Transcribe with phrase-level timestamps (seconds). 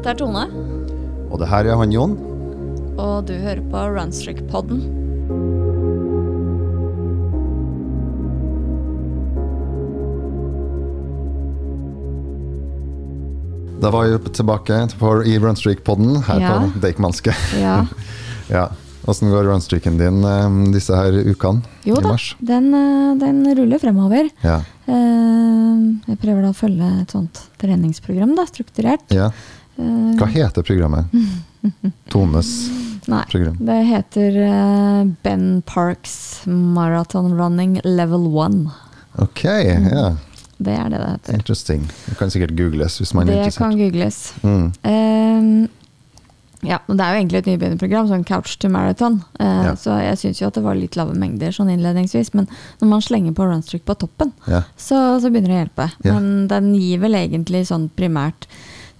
[0.00, 0.42] Dette er Tone,
[1.30, 2.14] Og det her er han Jon.
[3.00, 4.80] og du hører på Runstrick-podden.
[13.80, 14.76] Da var vi tilbake
[15.26, 16.50] i Runstreak-podden her Ja.
[16.60, 17.32] på Deichmanske.
[17.60, 17.86] Ja.
[18.56, 18.68] ja.
[19.08, 22.34] Åssen går runstreaken din eh, disse her ukene Jo i mars?
[22.38, 24.28] den, da, den ruller fremover.
[24.44, 24.58] Ja.
[24.84, 25.78] Eh,
[26.10, 29.06] Jeg prøver da å følge et sånt treningsprogram, da, strukturert.
[29.10, 29.30] ja.
[29.80, 31.06] Eh, Hva heter programmet?
[32.12, 32.50] Tones
[33.10, 33.56] Nei, program.
[33.60, 38.68] det heter eh, Ben Parks Marathon Running Level 1.
[39.18, 40.16] Ok, ja.
[40.60, 41.34] Det er det det heter.
[41.40, 41.86] Interesting.
[42.06, 44.18] Det kan sikkert googles hvis man er Det kan googles.
[44.44, 44.66] Mm.
[44.84, 45.68] Eh,
[46.68, 49.22] ja, Det er jo egentlig et nybegynnerprogram, sånn couch to marathon.
[49.40, 49.74] Uh, Ja.
[49.80, 52.46] Så jeg syns jo at det var litt lave mengder sånn innledningsvis, men
[52.82, 54.62] når man slenger på runstreak på toppen, Ja.
[54.76, 55.86] så, så begynner det å hjelpe.
[56.04, 56.18] Ja.
[56.18, 58.44] Men den gir vel egentlig sånn primært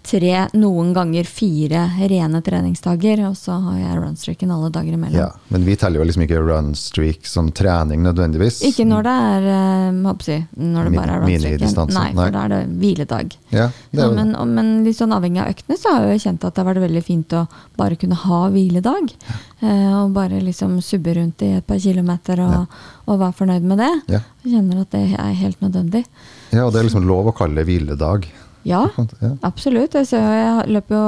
[0.03, 5.19] tre, noen ganger fire rene treningsdager, og så har jeg runstreaken alle dager imellom.
[5.21, 5.29] ja.
[5.49, 8.63] Men vi teller jo liksom ikke runstreak som trening nødvendigvis.
[8.67, 11.95] Ikke når det er eh, jeg når det bare er runstreaken.
[11.95, 13.37] Nei, for da er det hviledag.
[13.51, 16.21] Ja, det er Ja, men, og- men litt sånn avhengig av øktene, så har jeg
[16.21, 19.13] kjent at det har vært veldig fint å bare kunne ha hviledag.
[19.21, 19.37] Ja.
[20.01, 22.67] og bare liksom subbe rundt i et par kilometer og,
[23.07, 23.91] og være fornøyd med det.
[24.09, 24.21] Ja.
[24.43, 26.05] Jeg kjenner at det er helt nødvendig.
[26.53, 28.25] ja, og det er liksom lov å kalle det hviledag.
[28.69, 28.83] Ja,
[29.47, 29.95] absolutt.
[29.97, 31.05] Jeg, ser, jeg løper jo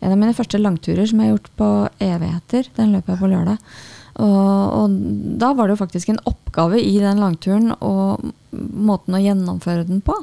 [0.00, 1.68] en av mine første langturer som jeg har gjort på
[2.06, 2.70] evigheter.
[2.78, 3.74] Den løper jeg på lørdag.
[4.14, 4.96] Og, og
[5.42, 8.22] da var det jo faktisk en oppgave i den langturen og
[8.54, 10.14] måten å gjennomføre den på.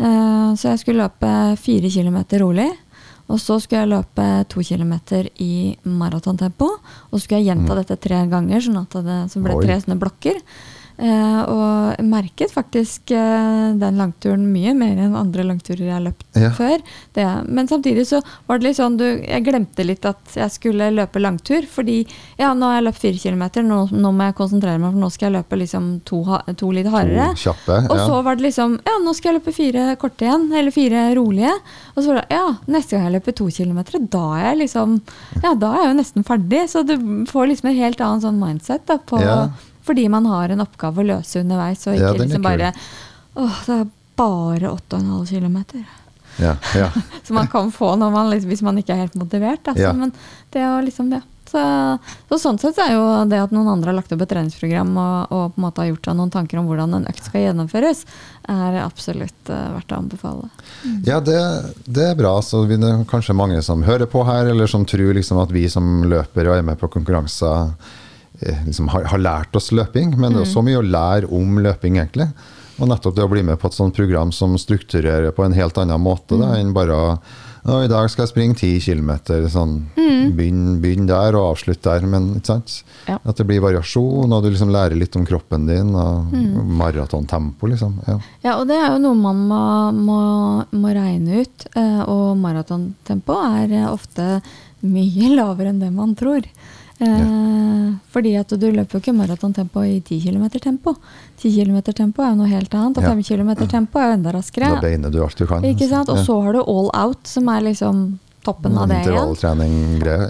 [0.00, 2.70] Uh, så jeg skulle løpe fire kilometer rolig.
[3.28, 6.70] Og så skulle jeg løpe to kilometer i maratontempo.
[7.10, 9.76] Og så skulle jeg gjenta dette tre ganger, sånn at det så ble det tre
[9.82, 10.40] sånne blokker.
[10.98, 16.02] Eh, og jeg merket faktisk eh, den langturen mye mer enn andre langturer jeg har
[16.02, 16.48] løpt Ja.
[16.56, 16.82] før.
[17.14, 20.90] Det, men samtidig så var det litt sånn du, Jeg glemte litt at jeg skulle
[20.90, 21.62] løpe langtur.
[21.70, 22.00] Fordi
[22.38, 25.10] ja, nå har jeg løpt fire kilometer, nå, nå må jeg konsentrere meg, for nå
[25.14, 26.18] skal jeg løpe liksom to,
[26.58, 27.30] to litt hardere.
[27.38, 27.78] To kjappe.
[27.92, 30.48] Og så var det liksom Ja, nå skal jeg løpe fire korte igjen.
[30.52, 31.54] Eller fire rolige.
[31.94, 34.98] Og så var det ja, neste gang jeg løper to kilometer, da er jeg liksom
[35.44, 36.66] Ja, da er jeg jo nesten ferdig.
[36.74, 36.96] Så du
[37.30, 39.40] får liksom en helt annen sånn mindset da, på Ja.
[39.88, 42.74] Fordi man har en oppgave å løse underveis, og ikke ja, liksom bare
[43.38, 43.88] Åh, det er
[44.18, 45.58] bare 8,5 km.
[46.42, 46.90] Ja, ja.
[47.26, 49.68] Som man kan få man, liksom, hvis man ikke er helt motivert.
[49.70, 49.92] Altså.
[49.94, 50.12] Men
[50.54, 51.22] det er liksom det.
[51.48, 51.60] Så,
[52.28, 55.30] så sånn sett er jo det at noen andre har lagt opp et treningsprogram og,
[55.32, 58.02] og på en måte har gjort seg noen tanker om hvordan en økt skal gjennomføres,
[58.52, 60.50] er absolutt uh, verdt å anbefale.
[61.08, 61.38] Ja, det,
[61.86, 62.34] det er bra.
[62.44, 65.54] Så vi, det er kanskje mange som hører på her, eller som tror liksom at
[65.54, 67.72] vi som løper og er med på konkurranser,
[68.66, 70.14] liksom har, har lært oss løping.
[70.18, 72.28] Men det er også så mye å lære om løping, egentlig.
[72.78, 75.78] Og nettopp det å bli med på et sånt program som strukturerer på en helt
[75.82, 77.12] annen måte da, enn bare å
[77.68, 79.10] «Å, I dag skal jeg springe 10 km.
[79.52, 82.06] Sånn, begynn, begynn der og avslutt der.
[82.08, 82.76] Men ikke sant?
[83.10, 83.18] Ja.
[83.28, 85.90] At det blir variasjon, og du liksom lærer litt om kroppen din.
[85.98, 86.30] og
[86.78, 87.98] Maratontempo, liksom.
[88.06, 88.16] Ja.
[88.46, 89.60] Ja, og det er jo noe man må,
[89.98, 90.20] må,
[90.80, 91.66] må regne ut.
[91.76, 94.38] eh, Og maratontempo er eh, ofte
[94.86, 96.46] mye lavere enn det man tror.
[96.98, 100.94] Eh, Fordi at du løper jo ikke maratontempo i 10 km tempo.
[101.38, 103.10] 10 km tempo er jo noe helt annet, og Ja.
[103.14, 104.70] 5 km tempo er jo enda raskere.
[104.74, 105.62] Da beiner du alt du kan.
[105.62, 106.08] Ikke sant?
[106.08, 109.34] Og så har du all out, som er liksom toppen av det igjen.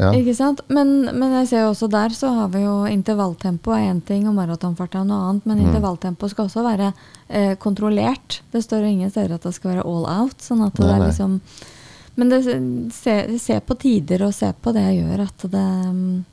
[0.01, 0.11] Ja.
[0.13, 0.61] Ikke sant?
[0.69, 4.27] Men, men jeg ser jo også der så har vi jo intervalltempo er én ting,
[4.29, 5.45] og maratonfart er noe annet.
[5.47, 5.53] Mm.
[5.53, 6.93] Men intervalltempo skal også være
[7.29, 8.41] eh, kontrollert.
[8.51, 10.41] Det står ingen steder at det skal være all out.
[10.43, 11.41] sånn at det Nei, er liksom
[12.19, 12.41] Men det,
[12.93, 16.25] se, se på tider og se på det jeg gjør at det mm,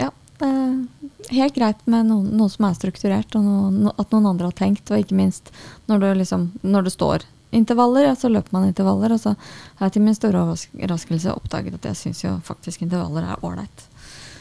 [0.00, 0.10] Ja.
[0.34, 4.26] Det er helt greit med noe, noe som er strukturert, og noe, no, at noen
[4.32, 4.90] andre har tenkt.
[4.90, 5.52] Og ikke minst
[5.90, 9.14] når det, liksom, når det står intervaller, ja, så løper man intervaller.
[9.14, 9.34] Og så
[9.78, 13.86] har jeg til min store overraskelse oppdaget at jeg syns jo faktisk intervaller er ålreit.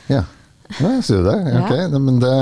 [0.10, 0.24] Ja,
[0.80, 1.38] ja jeg sier det.
[1.62, 2.00] Ok, ja.
[2.00, 2.34] men det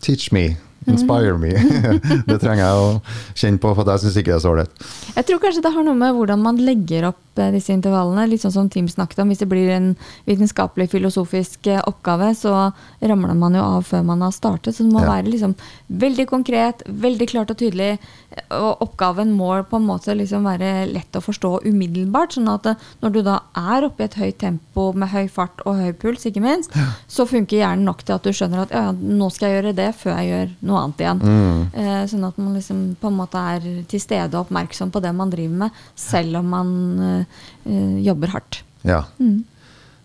[0.00, 0.56] Teach me.
[0.88, 1.52] Inspire me.
[2.30, 2.90] det trenger jeg å
[3.38, 4.84] kjenne på, for jeg syns ikke det er så ålreit.
[5.16, 8.26] Jeg tror kanskje det har noe med hvordan man legger opp eh, disse intervallene.
[8.30, 9.32] Litt sånn som Tim snakket om.
[9.32, 9.90] Hvis det blir en
[10.28, 12.54] vitenskapelig, filosofisk eh, oppgave, så
[13.00, 14.74] ramler man jo av før man har startet.
[14.76, 15.12] Så det må Ja.
[15.16, 15.54] være liksom
[15.88, 17.98] veldig konkret, veldig klart og tydelig.
[18.54, 22.36] Og oppgaven må på en måte liksom være lett å forstå umiddelbart.
[22.36, 25.62] Sånn at eh, når du da er oppe i et høyt tempo med høy fart
[25.66, 26.74] og høy puls, ikke minst,
[27.08, 29.74] så funker hjernen nok til at du skjønner at ja, ja, nå skal jeg gjøre
[29.78, 31.20] det før jeg gjør noe annet igjen.
[31.22, 31.60] Mm.
[31.82, 35.12] Eh, sånn at man liksom på en måte er til stede og oppmerksom på det
[35.16, 36.70] man driver med, selv om man
[37.08, 38.62] eh, eh, jobber hardt.
[38.86, 39.02] Ja.
[39.18, 39.42] Mm.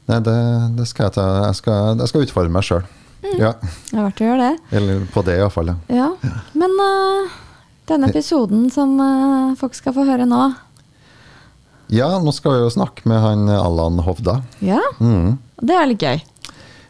[0.09, 0.35] Nei, det,
[0.79, 1.27] det skal jeg ta.
[1.47, 2.83] Jeg skal, jeg skal utfordre meg sjøl.
[3.23, 3.37] Mm.
[3.39, 3.53] Ja.
[3.63, 4.75] Det er verdt å gjøre det.
[4.75, 5.71] Eller på det, iallfall.
[5.87, 6.09] Ja.
[6.27, 6.33] Ja.
[6.59, 7.37] Men uh,
[7.87, 10.41] denne episoden som uh, folk skal få høre nå,
[11.93, 14.39] Ja, nå skal vi jo snakke med han Allan Hovda.
[14.65, 15.37] Ja, Mm.
[15.61, 16.21] det er litt gøy.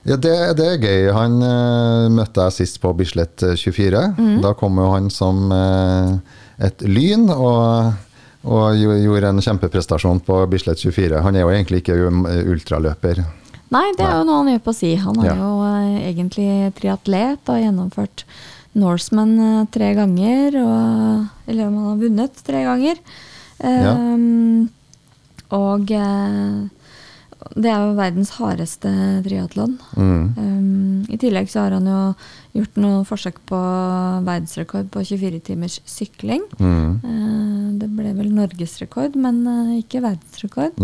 [0.04, 1.06] Ja, det, det er gøy.
[1.16, 4.02] Han uh, møtte jeg sist på Bislett 24.
[4.44, 6.18] Da kom jo han som uh,
[6.60, 7.94] et lyn og,
[8.44, 11.22] og gjorde en kjempeprestasjon på Bislett 24.
[11.24, 11.96] Han er jo egentlig ikke
[12.52, 13.24] ultraløper.
[13.74, 14.92] Nei, det er jo noe han gjør på si.
[15.02, 15.38] Han er Ja.
[15.40, 18.26] jo uh, egentlig triatlet og gjennomført
[18.74, 20.56] Norseman eh, tre ganger.
[20.58, 23.02] Og, eller om han har vunnet tre ganger.
[23.62, 23.92] Ja.
[23.94, 24.70] Ehm,
[25.54, 26.64] Og eh,
[27.56, 28.92] det er jo verdens hardeste
[29.26, 29.76] triatlon.
[29.98, 30.24] Mm.
[30.38, 32.00] Um, I tillegg så har han jo
[32.60, 33.60] gjort noen forsøk på
[34.28, 36.46] verdensrekord på 24 timers sykling.
[36.60, 37.02] Mm.
[37.04, 40.80] Uh, det ble vel norgesrekord, men uh, ikke verdensrekord.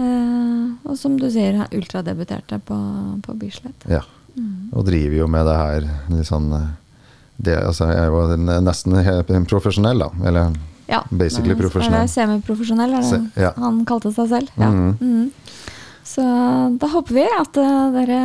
[0.00, 2.78] Eh, og som du sier, ultradebuterte på,
[3.26, 3.86] på Bislett.
[3.90, 4.02] Ja.
[4.70, 6.68] Og driver jo med det her litt sånn eh,
[7.40, 8.94] det, altså, Jeg er jo nesten
[9.50, 10.10] profesjonell, da.
[10.28, 10.54] Eller
[10.90, 12.08] Ja, Basically profesjonell.
[12.10, 13.52] Semiprofesjonell, er det Se- ja.
[13.56, 14.54] han kalte seg selv?
[14.60, 14.70] Ja.
[14.70, 15.30] Mhm.
[16.10, 16.22] Så
[16.82, 18.20] da håper vi at uh, dere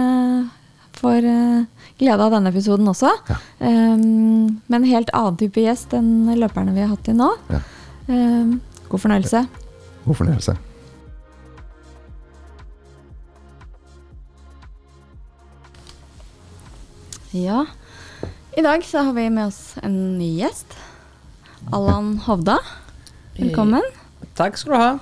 [0.98, 3.12] får uh, glede av denne episoden også.
[3.30, 3.38] Ja.
[3.60, 7.30] Um, med en helt annen type gjest enn løperne vi har hatt til nå.
[7.52, 7.62] Ja.
[8.10, 8.58] Um,
[8.90, 9.46] god fornøyelse.
[10.06, 10.58] god fornøyelse.
[17.36, 17.66] Ja.
[18.58, 20.78] I dag så har vi med oss en ny gjest.
[21.76, 22.62] Allan Hovda.
[23.36, 23.84] Velkommen.
[24.40, 24.94] Takk skal du ha.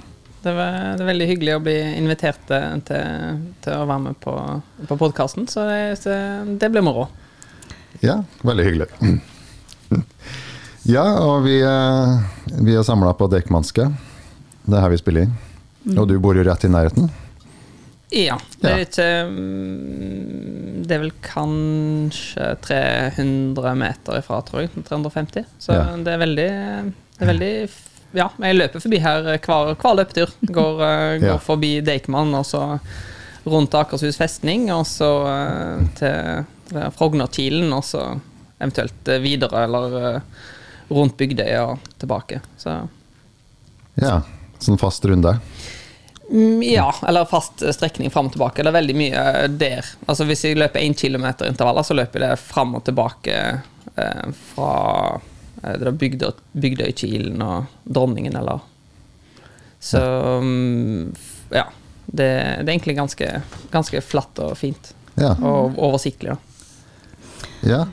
[0.44, 4.34] Det, var, det veldig hyggelig å bli invitert eh, til, til å være med på,
[4.90, 5.64] på podkasten, så,
[6.04, 6.18] det,
[6.60, 7.08] det blir moro.
[8.04, 8.90] Ja, veldig hyggelig.
[10.84, 12.16] Ja, og vi, eh,
[12.60, 13.86] vi er samla på Dekmanske.
[14.66, 15.36] Det er her vi spiller inn.
[15.98, 17.08] Og du bor jo rett i nærheten.
[18.14, 18.36] Ja.
[18.62, 24.74] Det er ikke mm, Det er vel kanskje 300 meter ifra, tror jeg.
[24.86, 25.48] 350.
[25.60, 25.88] Så Ja.
[25.98, 27.54] det er veldig Det er veldig
[28.14, 30.34] Ja, jeg løper forbi her hver, hver løpetur.
[30.46, 31.38] Går, uh, går Ja.
[31.42, 32.80] forbi Deichman, og så
[33.46, 38.00] rundt Akershus festning, og så uh, til til Frognerkilen, og så
[38.64, 40.22] eventuelt eh, videre, eller eh,
[40.96, 42.38] rundt Bygdøya og tilbake.
[42.58, 42.78] Så
[44.00, 44.22] Ja,
[44.64, 45.36] sånn fast runde.
[46.32, 48.64] Mm, Ja, eller fast strekning fram og tilbake.
[48.64, 49.86] Det er veldig mye eh, der.
[50.08, 53.36] Altså Hvis jeg løper 1 km intervaller, så løper jeg det fram og tilbake
[54.00, 54.26] eh,
[54.56, 54.72] fra
[55.64, 58.62] eh, det der Bygdøy, Bygdøykilen og Dronningen, eller
[59.80, 60.00] Så
[60.42, 61.14] mm,
[61.52, 61.66] ja.
[62.06, 63.28] Det, det er egentlig ganske,
[63.72, 64.92] ganske flatt og fint.
[65.16, 65.34] Ja.
[65.40, 66.66] Og oversiktlig, da.
[67.64, 67.84] ja.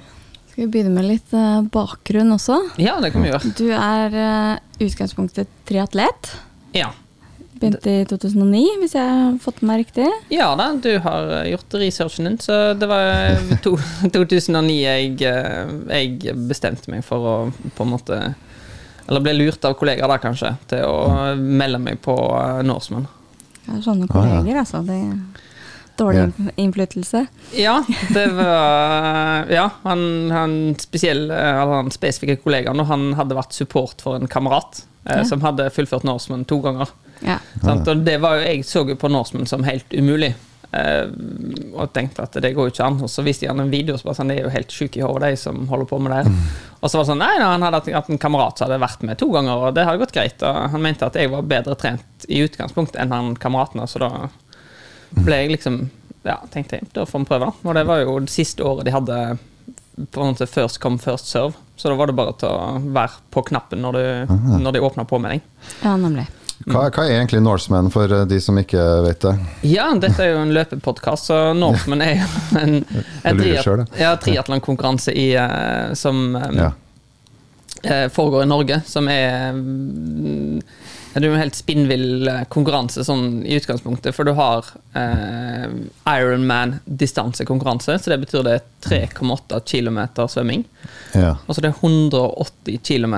[0.51, 2.57] Skal vi begynne med litt eh, bakgrunn også?
[2.83, 3.53] Ja, det kan vi gjøre.
[3.57, 6.33] Du er uh, utgangspunktet triatlet.
[6.75, 6.91] Ja.
[7.61, 10.07] Begynte i 2009, hvis jeg har fått med meg riktig.
[10.33, 13.75] Ja da, du har eh, gjort researchen din, så det var eh, to,
[14.15, 15.75] 2009 jeg, eh,
[16.25, 17.35] jeg bestemte meg for å
[17.77, 18.21] på en måte
[19.11, 22.15] Eller ble lurt av kollegaer da, kanskje, til å melde meg på
[22.65, 23.09] Norseman.
[23.67, 24.39] Ja, sånne Ah, ja.
[24.41, 24.81] kolleger, altså.
[24.87, 25.01] Det
[26.01, 26.53] dårlig Ja.
[26.63, 27.27] innflytelse.
[27.59, 27.75] Ja,
[28.15, 34.01] det var Ja, han, han spesiell, eller han spesifikke kollegaen, og han hadde vært support
[34.01, 35.25] for en kamerat eh, Ja.
[35.29, 36.89] som hadde fullført Norseman to ganger.
[37.27, 37.39] Ja.
[37.63, 37.89] Sant?
[37.89, 40.35] Og det var jo, jeg så jo på Norseman som helt umulig.
[40.71, 41.11] Uh,
[41.75, 43.01] og tenkte at det går jo ikke an.
[43.03, 44.75] Og så viste jeg han en video og så bare sånn, det er jo helt
[44.75, 46.21] sjuke i hodet, de som holder på med det.
[46.21, 46.59] her.
[46.79, 49.03] Og så var det sånn, nei, nei, han hadde hatt- en kamerat som hadde vært
[49.09, 50.43] med to ganger, og det hadde gått greit.
[50.47, 54.11] Og han mente at jeg var bedre trent i utgangspunkt enn han kameraten, så da
[55.19, 55.89] ble jeg liksom
[56.23, 57.53] Ja, tenkte jeg, da får vi prøve, da.
[57.65, 59.39] Og det var jo det siste året de hadde
[60.13, 61.55] på en måte first come, first serve.
[61.77, 65.07] Så da var det bare til å være på knappen når, du, når de åpna
[65.09, 65.41] deg
[65.83, 66.27] ja, nemlig.
[66.67, 69.33] Hva, hva er egentlig Norseman for eh, de som ikke vet det?
[69.71, 72.29] Ja, dette er jo en løpepodkast, så Norseman er jo
[72.61, 72.75] en,
[73.31, 73.41] en
[73.97, 76.71] ja, triatlonkonkurranse eh, som eh, Ja.
[77.83, 80.61] eh, foregår i Norge, som er mm,
[81.15, 85.65] Det er jo en helt spinnvill konkurranse sånn i utgangspunktet, for du har eh,
[86.13, 88.67] Ironman distansekonkurranse, så det betyr det er
[89.17, 89.99] 3,8 km
[90.31, 90.63] svømming.
[91.17, 91.33] ja.
[91.49, 93.17] Og så det er 180 km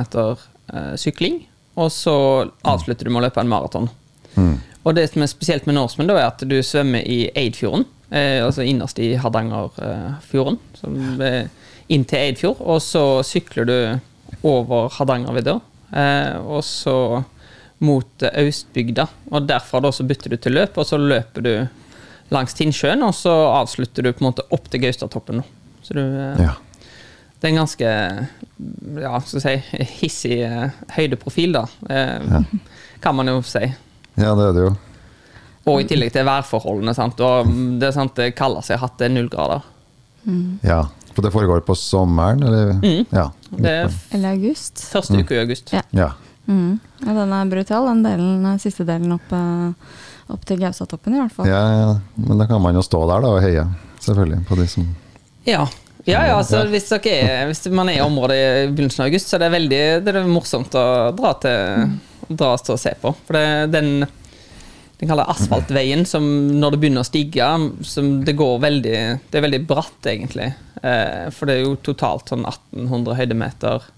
[0.73, 1.43] eh, sykling,
[1.75, 2.15] og så
[2.69, 3.89] avslutter du med å løpe en maraton.
[4.35, 4.57] Mm.
[4.83, 7.87] Og det som er spesielt med norsemen, da, er at du svømmer i Eidfjorden.
[8.11, 10.59] Eh, altså innerst i Hardangerfjorden.
[10.77, 11.47] som er
[11.93, 12.61] inn til Eidfjord.
[12.61, 13.77] Og så sykler du
[14.49, 15.61] over Hardangervidda,
[15.93, 17.23] eh, og så
[17.83, 19.07] mot Austbygda.
[19.31, 21.55] Og derfra da så bytter du til løp, og så løper du
[22.33, 25.43] langs Tinnsjøen, og så avslutter du på en måte opp til Gaustatoppen.
[25.83, 26.55] Så du eh, ja.
[27.43, 27.89] Det er en ganske
[29.03, 29.55] ja, skal si,
[29.99, 31.65] hissig eh, høydeprofil, da.
[31.91, 32.37] Eh,
[33.03, 33.65] Kan man jo si.
[34.15, 34.73] Ja, det er det jo.
[35.73, 36.95] Og i tillegg til værforholdene.
[36.95, 37.19] Sant?
[37.23, 39.67] Og mm, det er sant, det kaller seg hatt, null grader.
[40.63, 40.85] Ja.
[41.13, 42.73] For det foregår på sommeren, eller?
[42.79, 43.05] Mm.
[43.11, 43.27] Ja.
[43.51, 44.87] Det er Eller august.
[44.93, 45.75] første uke i august.
[45.75, 45.83] Ja.
[45.99, 46.13] ja.
[46.47, 46.79] Mm.
[47.03, 51.21] Ja, den er brutal, den delen, den siste delen opp, eh, opp til Gaustatoppen i
[51.21, 51.51] hvert fall.
[51.51, 53.67] Ja, ja, men da kan man jo stå der da og heie,
[54.03, 54.89] selvfølgelig, på de som
[55.47, 55.67] Ja.
[56.05, 59.37] Ja, ja, altså hvis, er, hvis man er i området i begynnelsen av august, så
[59.39, 61.93] er det veldig det er morsomt å dra til
[62.33, 63.13] dra til å se på.
[63.27, 63.95] For det, den
[65.03, 66.23] den kaller asfaltveien, som
[66.63, 67.47] når det begynner å stige,
[67.83, 68.99] som det går veldig
[69.33, 70.53] Det er veldig bratt, egentlig.
[70.79, 73.89] Eh, for det er jo totalt sånn 1800 høydemeter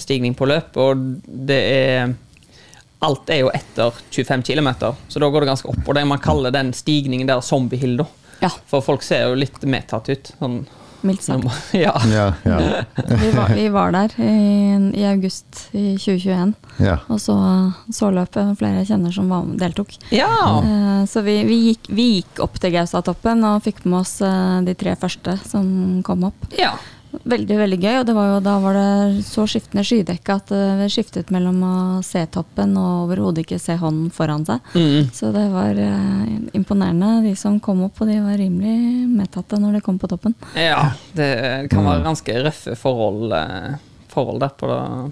[0.00, 2.14] stigning på løp, og det er
[3.04, 4.68] Alt er jo etter 25 km,
[5.10, 5.80] så da går det ganske opp.
[5.84, 8.06] Og det man kaller den stigningen der zombiehill, da.
[8.44, 8.50] Ja.
[8.70, 10.30] For folk ser jo litt medtatt ut.
[10.38, 10.60] Sånn,
[11.02, 11.44] Mildt sagt.
[11.84, 11.92] ja.
[12.12, 12.58] Ja, ja,
[13.22, 14.32] Vi var, vi var der i,
[15.00, 16.98] i august i 2021 ja.
[17.08, 17.36] og så,
[17.92, 18.54] så løpet.
[18.60, 19.94] Flere jeg kjenner som var, deltok.
[20.14, 20.30] ja.
[20.62, 24.60] Eh, Så vi, vi, gikk, vi gikk opp til Gaustatoppen og fikk med oss uh,
[24.62, 25.66] de tre første som
[26.06, 26.46] kom opp.
[27.12, 27.18] Ja.
[27.32, 30.62] Veldig veldig gøy, og det var jo, da var det så skiftende skydekke at det
[30.80, 31.74] vi skiftet mellom å
[32.06, 34.72] se toppen og overhodet ikke se hånden foran seg.
[34.74, 35.10] Mm.
[35.14, 36.26] Så det var uh,
[36.56, 37.14] imponerende.
[37.26, 40.36] De som kom opp, og de var rimelig medtatte når de kom på toppen.
[40.56, 41.32] Ja, det
[41.72, 43.74] kan være ganske røffe forhold, eh,
[44.12, 44.70] forhold der på,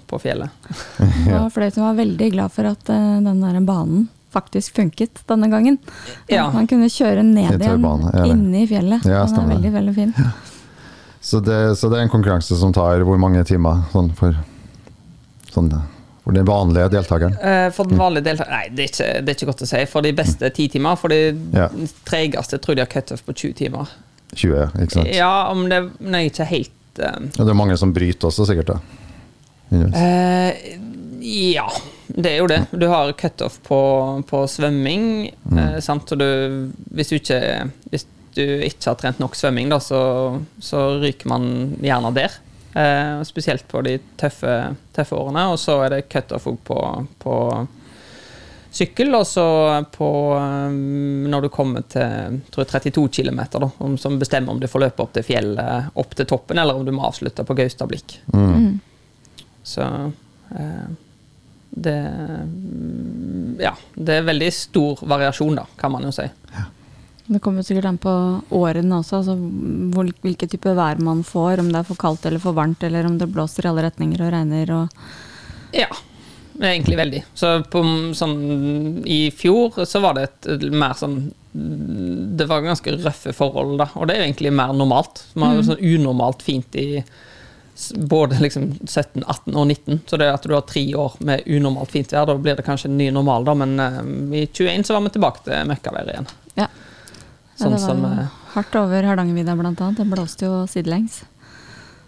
[0.09, 0.71] på fjellet.
[0.97, 5.21] Det var flere som var veldig glad for at uh, den der banen faktisk funket
[5.27, 5.77] denne gangen.
[6.31, 6.47] Ja.
[6.53, 9.03] Man kunne kjøre ned igjen ja, inne i fjellet.
[9.05, 10.15] Ja, den er veldig, veldig fin.
[11.21, 14.33] Så, det, så det er en konkurranse som tar hvor mange timer sånn for,
[15.53, 15.67] sånn,
[16.23, 17.35] for den vanlige deltakeren?
[17.37, 19.81] Eh, For den vanlige deltakeren Nei, det er, ikke, det er ikke godt å si.
[19.91, 20.97] For de beste ti timer.
[20.97, 21.19] For de
[21.53, 21.67] Ja.
[22.09, 23.91] tregeste tror de har cutoff på 20 timer.
[24.33, 25.11] 20, ikke sant?
[25.13, 28.45] Ja, om det jeg er ikke helt eh, Og det er mange som bryter også,
[28.49, 28.73] sikkert.
[28.73, 28.79] da.
[29.71, 30.77] Eh,
[31.21, 31.67] Ja,
[32.07, 32.63] det er jo det.
[32.73, 33.77] Du har cutoff på,
[34.27, 35.05] på svømming.
[35.53, 36.09] Eh, sant?
[36.11, 37.37] Og du, hvis du ikke
[37.93, 39.99] Hvis du ikke har trent nok svømming, da, så,
[40.61, 42.39] så ryker man gjerne der.
[42.73, 45.49] Eh, spesielt på de tøffe, tøffe årene.
[45.51, 46.79] Og så er det cutoff òg på,
[47.19, 47.35] på
[48.71, 49.45] sykkel, og så
[49.91, 50.79] på eh,
[51.33, 55.03] når du kommer til tror jeg, 32 km, da, som bestemmer om du får løpe
[55.03, 58.21] opp til fjellet, opp til toppen, eller om du må avslutte på Gaustablikk.
[58.33, 58.79] Mm.
[59.63, 59.83] Så
[60.55, 60.91] eh,
[61.71, 61.99] det
[62.47, 66.25] mm, Ja, det er veldig stor variasjon, da, kan man jo si.
[67.25, 68.11] Det kommer sikkert an på
[68.57, 69.35] årene også, altså
[69.93, 70.07] hvor,
[70.41, 71.61] type vær man får.
[71.61, 74.23] Om det er for kaldt eller for varmt, eller om det blåser i alle retninger
[74.25, 74.73] og regner.
[74.75, 75.89] Og Ja,
[76.53, 77.23] det er egentlig veldig.
[77.37, 77.83] Så på,
[78.17, 78.37] sånn,
[79.05, 83.89] i fjor så var det et mer sånn Det var ganske røffe forhold, da.
[83.95, 85.25] Og det er jo egentlig mer normalt.
[85.33, 87.03] Man har jo sånn unormalt fint i
[87.95, 89.99] både liksom 17, 18 og 19.
[90.07, 92.91] Så det at du har tre år med unormalt fint vær, da blir det kanskje
[92.91, 93.55] en ny normal, da.
[93.57, 93.99] Men uh,
[94.37, 96.31] i 21 så var vi tilbake til møkkavær igjen.
[96.59, 96.69] ja.
[97.61, 99.99] Ja Sånn det var som jo eh, hardt over Hardangervidda annet.
[99.99, 101.21] Det blåste jo sidelengs.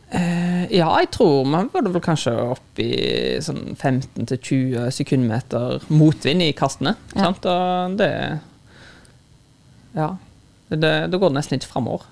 [0.10, 2.90] Eh, Ja, jeg tror man var vel kanskje opp i
[3.44, 6.96] sånn 15-20 sekundmeter motvind i kastene.
[7.16, 7.30] Ja.
[7.30, 7.46] Sant?
[7.46, 8.12] Og det
[9.94, 10.16] Ja.
[10.74, 12.08] Det, det går nesten ikke framover.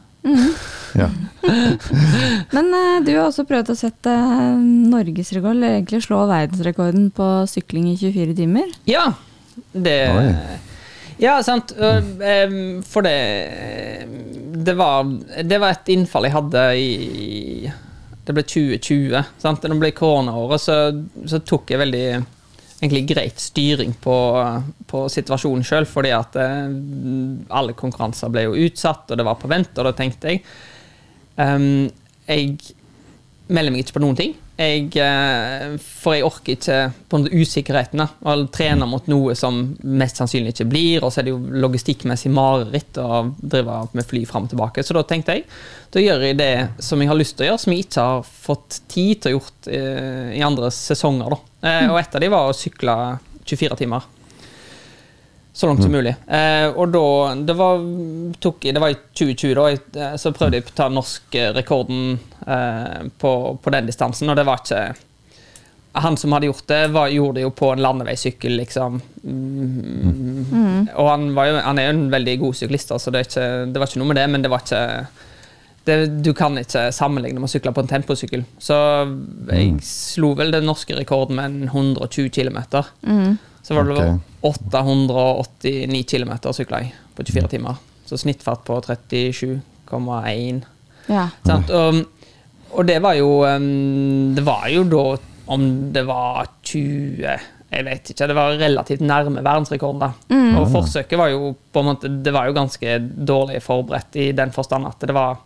[0.93, 1.07] Ja.
[2.55, 4.59] Men eh, du har også prøvd å sette uh,
[4.91, 8.69] norgesrekord, eller egentlig slå verdensrekorden på sykling i 24 timer.
[8.89, 9.07] Ja!
[9.73, 10.27] Det Oi.
[11.21, 11.71] Ja, sant.
[11.77, 13.15] For det
[14.65, 15.03] det var,
[15.43, 17.71] det var et innfall jeg hadde i
[18.21, 19.31] Det ble 2020.
[19.41, 19.63] Sant?
[19.63, 20.75] Når det ble koronaåret, så,
[21.27, 22.05] så tok jeg veldig
[22.81, 24.15] egentlig greit styring på,
[24.89, 26.69] på situasjonen sjøl, fordi at eh,
[27.53, 30.41] alle konkurranser ble jo utsatt, og det var på vent, og da tenkte jeg
[31.37, 31.85] um,
[32.25, 32.55] Jeg
[33.53, 34.33] melder meg ikke på noen ting.
[34.61, 36.77] Jeg, eh, for jeg orker ikke
[37.09, 38.03] på usikkerheten.
[38.05, 42.31] Å trene mot noe som mest sannsynlig ikke blir, og så er det jo logistikkmessig
[42.33, 44.85] mareritt å drive med fly fram og tilbake.
[44.85, 45.47] Så da tenkte jeg
[45.91, 46.53] da gjør jeg det
[46.83, 49.37] som jeg har lyst til å gjøre, som jeg ikke har fått tid til å
[49.39, 51.35] gjort eh, i andre sesonger.
[51.35, 51.41] da.
[51.67, 52.97] Eh, og et av de var å sykle
[53.43, 54.07] 24 timer.
[55.53, 56.15] Så langt som mulig.
[56.27, 57.79] Eh, og da Det var,
[58.39, 59.69] tok, det var i 2020, da.
[59.99, 63.31] Eh, så prøvde jeg å ta norskrekorden eh, på,
[63.63, 64.83] på den distansen, og det var ikke
[66.01, 69.01] Han som hadde gjort det, var, gjorde det jo på en landeveissykkel, liksom.
[69.23, 70.87] Mm.
[70.95, 73.49] Og han, var jo, han er jo en veldig god syklist, så det, er ikke,
[73.73, 74.85] det var ikke noe med det, men det var ikke
[75.83, 78.47] det, du kan ikke sammenligne med å sykle på en temposykkel.
[78.61, 78.77] Så
[79.51, 82.61] jeg slo vel den norske rekorden med en 120 km.
[83.65, 84.30] Så var det vel Ok.
[84.41, 87.79] 889 km sykla jeg på 24 timer.
[88.05, 90.61] Så snittfart på 37,1.
[91.11, 91.27] Ja.
[91.45, 91.69] Sant?
[91.69, 92.01] Og,
[92.71, 93.29] og det var jo
[94.35, 95.05] Det var jo da
[95.51, 97.25] om det var 20
[97.71, 98.27] Jeg vet ikke.
[98.27, 100.01] Det var relativt nærme verdensrekorden.
[100.03, 100.41] da.
[100.59, 104.51] Og forsøket var jo på en måte Det var jo ganske dårlig forberedt i den
[104.55, 105.41] forstand at det var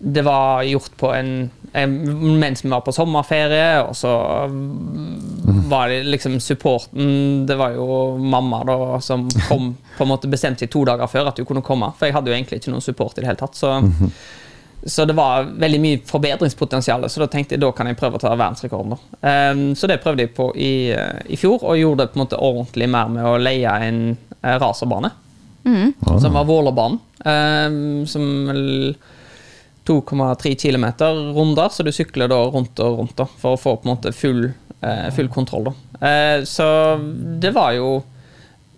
[0.00, 1.96] det var gjort på en, en
[2.40, 4.12] Mens vi var på sommerferie, og så
[5.70, 10.64] var det liksom supporten Det var jo mamma da som kom på en måte bestemte
[10.64, 11.92] seg to dager før at du kunne komme.
[11.98, 13.58] For jeg hadde jo egentlig ikke noen support i det hele tatt.
[13.58, 13.72] Så,
[14.84, 17.08] så det var veldig mye forbedringspotensial.
[17.10, 18.98] Så da tenkte jeg da kan jeg prøve å ta verdensrekorden.
[19.20, 22.24] Ehm, så det prøvde jeg på i, eh, i fjor, og gjorde det på en
[22.24, 24.04] måte ordentlig mer med å leie en
[24.40, 25.12] raserbane
[25.64, 26.20] racerbane.
[26.20, 26.98] Som var Vålerbanen.
[27.20, 28.94] Um, som vel
[29.86, 30.86] 2,3 km
[31.34, 34.12] runder, så du sykler da rundt og rundt da, for å få på en måte
[34.14, 34.52] full, eh,
[35.16, 35.70] full kontroll.
[35.70, 36.06] Da.
[36.06, 36.66] Eh, så
[37.40, 38.00] det var jo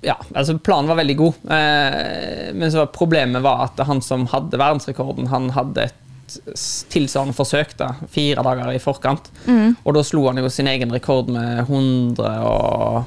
[0.03, 4.27] ja, altså Planen var veldig god, eh, men så var problemet var at han som
[4.33, 5.99] hadde verdensrekorden, han hadde et
[6.91, 9.29] tilsvarende forsøk da, fire dager i forkant.
[9.85, 13.05] Og da slo han jo sin egen rekord med 100 og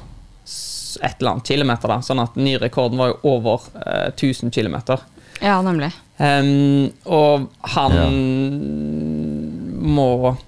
[1.02, 1.90] et eller annet kilometer.
[1.90, 5.02] Da, sånn at den nye rekorden var jo over eh, 1000 kilometer.
[5.42, 5.90] Ja, nemlig.
[6.16, 7.96] Um, og han
[9.84, 10.38] må eh,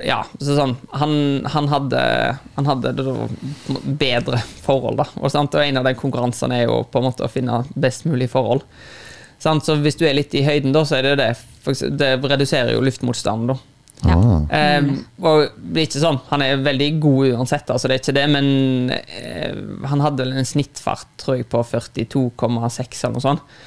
[0.00, 1.10] Ja, så sånn Han,
[1.52, 2.00] han hadde,
[2.54, 2.92] han hadde
[4.00, 5.06] bedre forhold, da.
[5.20, 5.52] Og, sant?
[5.52, 8.64] og en av de konkurransene er jo på en måte å finne best mulig forhold.
[9.40, 9.66] Sant?
[9.66, 11.30] Så hvis du er litt i høyden, da, så er det det.
[12.00, 13.58] Det reduserer jo luftmotstanden, da.
[14.00, 14.16] Ja.
[14.16, 14.56] Ah.
[14.56, 14.86] Eh,
[15.20, 18.26] og det er ikke sånn, Han er veldig god uansett, altså det er ikke det,
[18.32, 19.58] men eh,
[19.90, 23.58] han hadde vel en snittfart tror jeg, på 42,6 eller noe sånt.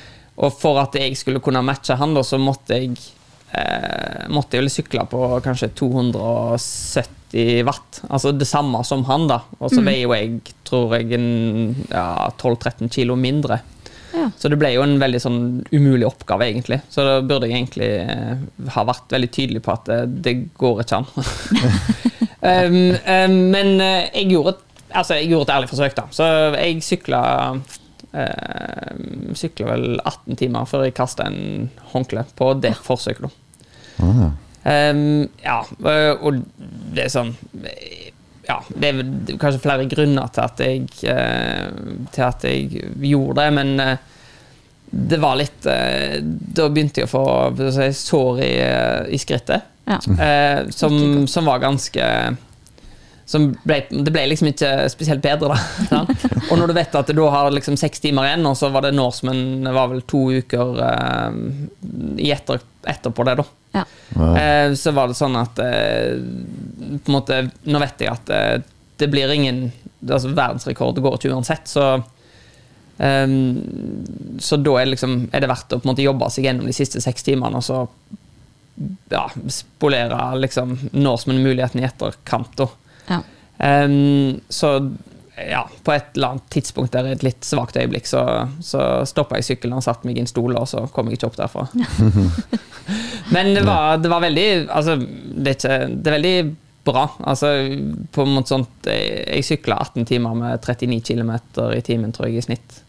[0.42, 2.98] Og for at jeg skulle kunne matche han, da, så måtte jeg
[3.54, 8.04] eh, måtte jeg vel sykle på kanskje 270 watt.
[8.10, 9.42] Altså det samme som han, da.
[9.60, 11.22] Og så veier jo jeg, tror jeg,
[11.90, 12.08] ja,
[12.38, 13.62] 12-13 kilo mindre.
[14.14, 14.28] Ja.
[14.38, 15.40] Så det ble jo en veldig sånn
[15.74, 16.80] umulig oppgave, egentlig.
[16.94, 18.44] Så da burde jeg egentlig eh,
[18.76, 21.08] ha vært veldig tydelig på at det, det går ikke an.
[22.52, 26.06] um, um, men eh, jeg gjorde, et, altså, jeg gjorde et ærlig forsøk, da.
[26.14, 27.24] Så jeg sykla
[28.14, 33.34] uh, Sykla vel 18 timer før jeg kasta en håndkle på det forsøket.
[34.02, 34.32] Ah.
[34.64, 36.38] Um, ja, øh, og
[36.96, 37.34] det er sånn
[38.48, 39.02] Ja, det er
[39.42, 41.68] kanskje flere grunner til at jeg, eh,
[42.16, 43.98] til at jeg gjorde det, men eh,
[44.94, 47.26] det var litt eh, Da begynte jeg å få
[47.74, 50.00] så jeg sår i, eh, i skrittet, Ja.
[50.16, 50.96] eh, som,
[51.28, 52.08] som var ganske
[53.26, 55.56] som ble, det ble liksom ikke spesielt bedre,
[55.90, 56.02] da.
[56.52, 58.92] Og når du vet at du har liksom seks timer igjen, og så var det
[58.98, 61.38] Norseman var vel to uker eh,
[62.20, 63.46] i etter, etterpå det, da.
[63.74, 63.84] Ja.
[64.40, 68.58] Eh, så var det sånn at eh, på en måte, Nå vet jeg at eh,
[69.02, 69.66] det blir ingen
[70.04, 71.88] altså Verdensrekord går ikke uansett, så
[72.98, 73.38] eh,
[74.40, 76.70] Så da er, det liksom, er det verdt å på en måte jobbe seg gjennom
[76.70, 77.86] de siste seks timene, og så
[79.14, 82.56] ja, spolere liksom når som er muligheten i etterkant.
[82.58, 82.70] da.
[83.10, 83.20] Ja.
[83.64, 84.76] Ehm, så
[85.36, 88.22] ja, på et eller annet tidspunkt der i et litt svakt øyeblikk, så,
[88.62, 91.32] så stoppa jeg sykkelen og satte meg i en stol, og så kom jeg ikke
[91.32, 91.68] opp derfra.
[93.34, 96.38] Men det var, det var veldig Altså, det er, ikke, det er veldig
[96.86, 97.06] bra.
[97.24, 97.52] Altså,
[98.12, 101.32] på en måte sånt Jeg, jeg sykla 18 timer med 39 km
[101.72, 102.82] i timen, tror jeg, i snitt.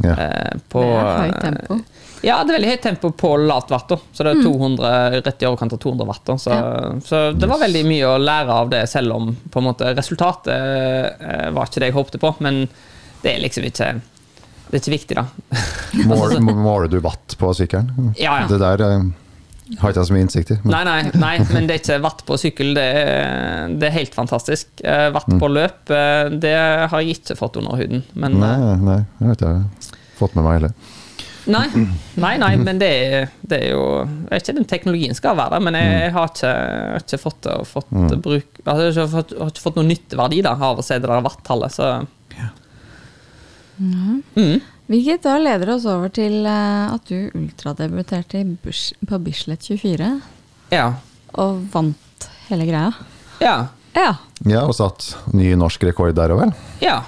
[0.00, 0.14] Ja.
[0.16, 1.78] Eh, på, Det er høyt tempo.
[2.24, 3.92] Ja, det er veldig høyt tempo på lavt watt.
[4.16, 6.32] Så det er 200, rett i overkant av 200 watt.
[6.32, 6.54] Så, Så,
[7.08, 10.54] så det var veldig mye å lære av det, selv om på en måte resultatet
[10.54, 12.34] eh, var ikke det jeg håpte på.
[12.44, 12.64] Men
[13.24, 13.92] det er liksom ikke
[14.70, 15.26] Det er ikke viktig, da.
[16.10, 18.14] Mål, måler du watt på sykkelen?
[18.18, 18.48] Ja, ja.
[18.50, 19.04] Det der eh,
[19.80, 20.58] har ikke jeg så mye innsikt i.
[20.68, 22.72] Nei, nei, nei, men det er ikke watt på sykkel.
[22.76, 24.72] Det er, det er helt fantastisk.
[24.82, 26.56] Eh, Watt på løp, eh, det
[26.90, 28.02] har jeg ikke fått under huden.
[28.18, 30.74] Men nei, nei, jeg vet ikke fått med meg heller.
[31.50, 31.66] Nei,
[32.16, 35.56] nei, nei men det er, det er jo Jeg vet ikke, den teknologien skal være
[35.58, 38.06] der, men jeg har ikke, jeg har ikke fått, fått mm.
[38.24, 40.98] bruk altså, Jeg har ikke fått, har ikke fått noen nytteverdi da, av å se
[40.98, 41.90] det der wattallet, så
[43.78, 44.56] mm.
[44.86, 50.10] Hvilket da leder oss over til eh, at du ultradebuterte på Bislett 24
[50.74, 50.90] Ja.
[51.40, 52.90] og vant hele greia.
[53.40, 53.56] Ja.
[53.94, 54.10] Ja.
[54.44, 56.52] Ja, og satt ny norsk rekord der òg, vel?
[56.84, 56.98] Ja.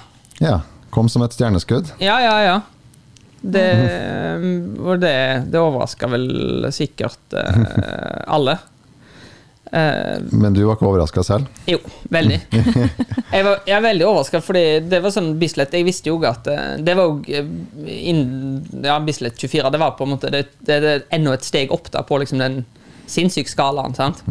[0.41, 0.61] Ja.
[0.93, 1.91] Kom som et stjerneskudd.
[2.01, 2.57] Ja, ja, ja.
[3.47, 3.67] Det,
[4.83, 5.13] og det,
[5.53, 8.57] det overraska vel sikkert eh, alle.
[9.71, 11.47] Eh, Men du var ikke overraska selv?
[11.67, 11.77] Jo,
[12.09, 12.39] veldig.
[13.31, 16.45] Jeg, var, jeg er veldig overraska, fordi det var sånn Bislett Jeg visste jo at
[16.47, 17.41] eh, Det var jo
[17.83, 21.73] innen Ja, Bislett 24 Det var på en måte Det, det, det enda et steg
[21.75, 22.61] opp da på liksom den
[23.07, 23.93] sinnssyke skalaen.
[23.95, 24.23] sant?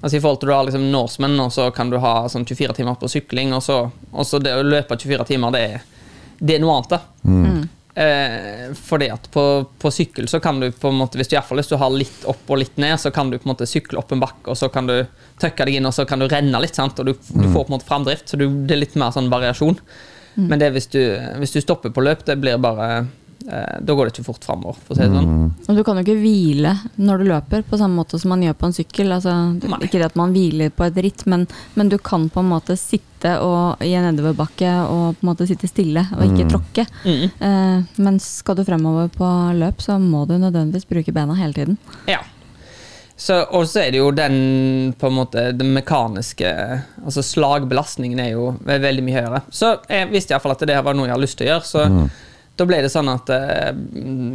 [0.00, 2.76] Altså I forhold til du har liksom Norseman, og så kan du ha sånn 24
[2.78, 3.76] timer på sykling, og så,
[4.12, 5.82] og så det å løpe 24 timer, det er,
[6.40, 6.94] det er noe annet.
[6.94, 7.00] da.
[7.96, 9.42] Eh, fordi at på,
[9.80, 11.78] på sykkel så kan du på en måte, hvis du, i hvert fall hvis du
[11.80, 14.20] har litt opp og litt ned, så kan du på en måte sykle opp en
[14.20, 14.98] bakke, og så kan du
[15.40, 17.00] tøkke deg inn, og så kan du renne litt, sant?
[17.00, 18.28] og du, du får på en måte framdrift.
[18.28, 19.80] Så du, det er litt mer sånn variasjon.
[20.36, 21.00] Men det hvis du,
[21.40, 23.06] hvis du stopper på løp, det blir bare
[23.46, 25.26] Da går det ikke fort framover, for å si det sånn.
[25.30, 25.50] Mm.
[25.70, 28.56] Og du kan jo ikke hvile når du løper, på samme måte som man gjør
[28.58, 29.12] på en sykkel.
[29.14, 31.46] Altså, du, ikke det at man hviler på et ritt, men,
[31.78, 35.46] men du kan på en måte sitte og, i en nedoverbakke og på en måte
[35.48, 36.50] sitte stille og ikke Mm.
[36.52, 36.86] tråkke.
[37.04, 37.22] Mm.
[37.40, 41.78] Eh, men skal du fremover på løp, så må du nødvendigvis bruke bena hele tiden.
[42.06, 42.20] Ja.
[43.56, 46.50] Og så er det jo den på en måte den mekaniske
[47.00, 49.40] Altså slagbelastningen er jo veldig mye høyere.
[49.50, 51.64] Så jeg visste iallfall at det var noe jeg har lyst til å gjøre.
[51.70, 52.10] Så Mm.
[52.56, 53.68] Da ble det sånn at uh,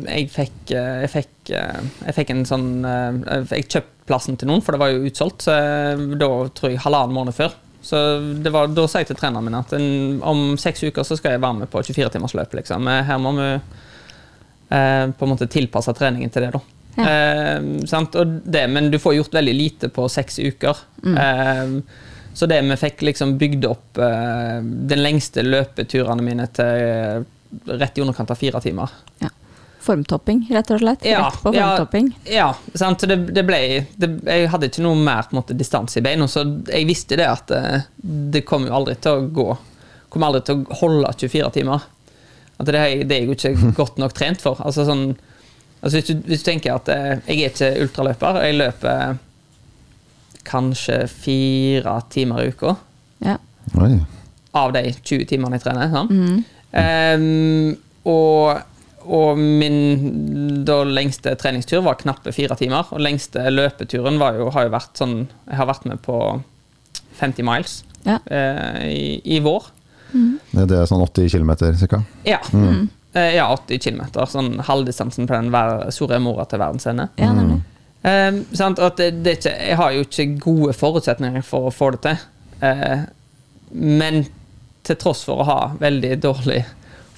[0.05, 4.61] jeg fikk uh, Jeg fikk, uh, jeg fikk en sånn Jeg kjøpte plassen til noen,
[4.65, 5.45] for det var jo utsolgt.
[5.45, 5.53] Så
[6.19, 7.53] da tror jeg halvannen måned før.
[7.85, 7.97] Så
[8.43, 11.37] det var, da sa jeg til treneren min at en, om seks uker så skal
[11.37, 12.57] jeg være med på 24-timersløp.
[12.59, 12.89] Liksom.
[13.07, 13.47] Her må vi
[14.67, 16.61] på en måte tilpasse treningen til det, da.
[16.97, 17.61] Ja.
[17.61, 20.83] Det, men du får gjort veldig lite på seks uker.
[21.07, 21.77] Eh,
[22.33, 24.01] så det vi fikk liksom bygd opp
[24.91, 27.29] den lengste løpeturene mine til
[27.65, 28.89] rett i underkant av fire timer.
[29.81, 31.05] Formtopping, rett og slett.
[31.09, 32.11] Ja, Rett på formtopping.
[32.29, 33.01] Ja, sant?
[33.09, 33.57] det, det ble
[33.97, 37.17] det, Jeg hadde ikke noe mer på en måte, distanse i beina, så jeg visste
[37.17, 37.63] det at det,
[38.35, 39.47] det kom jo aldri til å gå.
[40.13, 41.81] Kom aldri til å holde 24 timer.
[42.61, 44.61] At det, er- det er jeg jo ikke godt nok trent for.
[44.61, 45.07] Altså sånn
[45.81, 49.17] altså hvis, du, hvis du tenker at eh, jeg er ikke ultraløper, jeg løper
[50.45, 52.75] kanskje fire timer i uka
[53.25, 53.37] Ja.
[54.53, 55.89] Av de 20 timene jeg trener.
[55.93, 56.09] Sånn.
[56.11, 56.39] Mhm.
[56.77, 57.75] Ehm,
[58.07, 58.61] og,
[59.05, 62.87] og min da lengste treningstur var knappe fire timer.
[62.95, 65.17] Og lengste løpeturen var jo, har jo vært sånn
[65.49, 66.17] Jeg har vært med på
[67.19, 68.17] 50 miles Ja.
[68.31, 69.67] uh, i, i vår.
[70.11, 71.51] Det det er sånn 80 km
[71.87, 72.01] ca.
[72.27, 72.39] Ja.
[73.13, 74.01] Eh, ja, 80 km.
[74.27, 77.09] Sånn halvdistansen på den Soria Moria til verdens ende.
[77.19, 77.61] ja, nemlig.
[78.03, 78.79] Ehm, sant?
[78.81, 82.01] At det, det er ikke, jeg har jo ikke gode forutsetninger for å få det
[82.07, 82.23] til.
[82.65, 83.03] Eh,
[83.71, 84.23] men
[84.87, 86.65] til tross for å ha veldig dårlige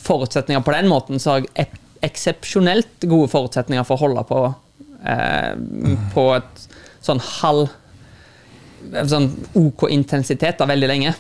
[0.04, 1.70] forutsetninger på den måten, så har jeg
[2.04, 4.42] eksepsjonelt gode forutsetninger for å holde på
[5.08, 5.54] eh,
[6.14, 6.68] på et
[7.04, 7.72] sånn halv
[8.84, 11.14] Sånn OK intensitet da, veldig lenge.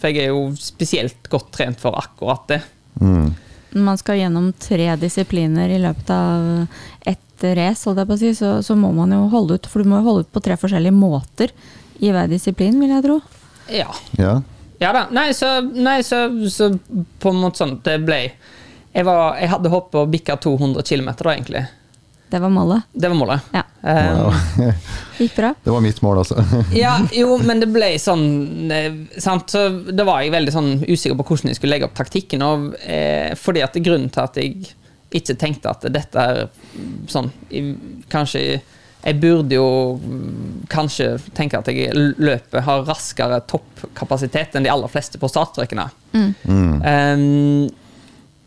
[0.00, 2.56] For jeg er jo spesielt godt trent for akkurat det.
[2.96, 3.26] Mm.
[3.74, 6.64] Når man skal gjennom tre disipliner i løpet av
[7.04, 9.68] ett race, holdt jeg på å si, så, så må man jo holde ut.
[9.68, 11.52] For du må jo holde ut på tre forskjellige måter
[12.00, 13.20] i hver disiplin, vil jeg tro.
[13.68, 13.92] Ja.
[14.16, 14.38] Ja.
[14.84, 15.06] Ja da.
[15.16, 16.68] Nei, så, nei, så, så
[17.18, 21.08] på en måte sånn Det ble Jeg, var, jeg hadde håpet å bikke 200 km,
[21.22, 21.64] da, egentlig.
[22.34, 22.82] Det var målet.
[22.92, 23.40] Det var målet.
[23.54, 23.62] Ja.
[23.82, 24.72] Um,
[25.18, 25.54] Gikk bra.
[25.64, 26.44] Det var mitt mål, altså.
[26.84, 29.52] ja, jo, men det ble sånn eh, sant?
[29.54, 32.42] Så Da var jeg veldig sånn usikker på hvordan jeg skulle legge opp taktikken.
[32.42, 34.72] Og, eh, fordi at Grunnen til at jeg
[35.14, 36.40] ikke tenkte at dette er
[37.10, 37.62] sånn i,
[38.10, 38.60] Kanskje
[39.04, 39.66] Jeg burde jo
[40.00, 45.88] mm, kanskje tenke at jeg løpet har raskere toppkapasitet enn de aller fleste på startstrekene.
[46.14, 47.66] Um,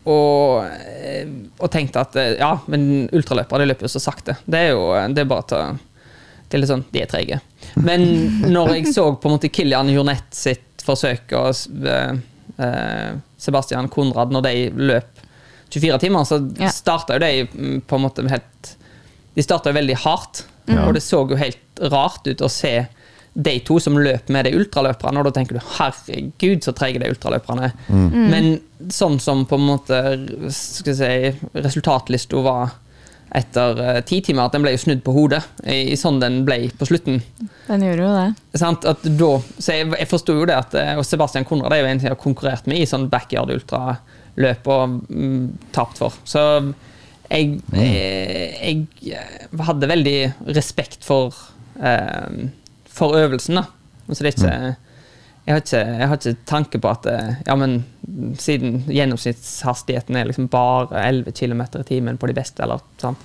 [0.08, 0.64] og,
[1.60, 4.38] og tenkte at eh, ja, men ultraløpere de løper jo så sakte.
[4.48, 5.68] Det er jo det er bare til å
[6.48, 7.36] det er litt sånn, De er treige.
[7.76, 8.06] Men
[8.48, 11.50] når jeg så på en måte Kilian Jornett sitt forsøk og
[11.84, 12.14] eh,
[12.56, 14.54] eh, Sebastian Konrad når de
[14.88, 15.20] løp
[15.68, 16.70] 24 timer, så Ja.
[16.72, 18.70] starta jo de mm, på en måte helt
[19.34, 20.46] De starta veldig hardt.
[20.68, 20.78] mm.
[20.86, 22.86] Og det så jo helt rart ut å se
[23.38, 27.12] de to som løp med de ultraløperne, og da tenker du herregud, så treige de
[27.12, 28.26] ultraløperne Mm.
[28.32, 28.48] Men
[28.92, 29.98] sånn som på en måte
[30.52, 32.74] skal jeg si, resultatlista var
[33.34, 36.40] etter eh, ti timer, at den ble jo snudd på hodet i, i sånn den
[36.48, 37.20] ble på slutten.
[37.68, 38.58] Den gjorde jo det.
[38.60, 38.86] Sant?
[38.88, 41.90] At da, så jeg, jeg forsto jo det at eh, og Sebastian Konrad er jo
[41.90, 45.44] en som jeg har konkurrert med i sånn backyard ultraløp og mm,
[45.76, 46.16] tapt for.
[46.28, 46.44] Så
[47.28, 48.58] jeg, eh,
[49.04, 50.18] jeg hadde veldig
[50.56, 51.36] respekt for,
[51.80, 52.48] eh,
[52.88, 53.66] for øvelsen, da.
[54.08, 54.76] Så det er ikke
[55.48, 57.78] jeg har, ikke, jeg har ikke tanke på at eh, ja, men
[58.36, 63.22] siden gjennomsnittshastigheten er liksom bare 11 km i timen på de beste, eller, sant?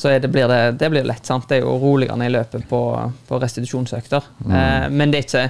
[0.00, 1.28] så er det, blir det, det blir lett.
[1.28, 1.44] Sant?
[1.50, 2.80] Det er jo roligere i løpet på,
[3.28, 4.30] på restitusjonsøkter.
[4.48, 5.44] Eh, men det er ikke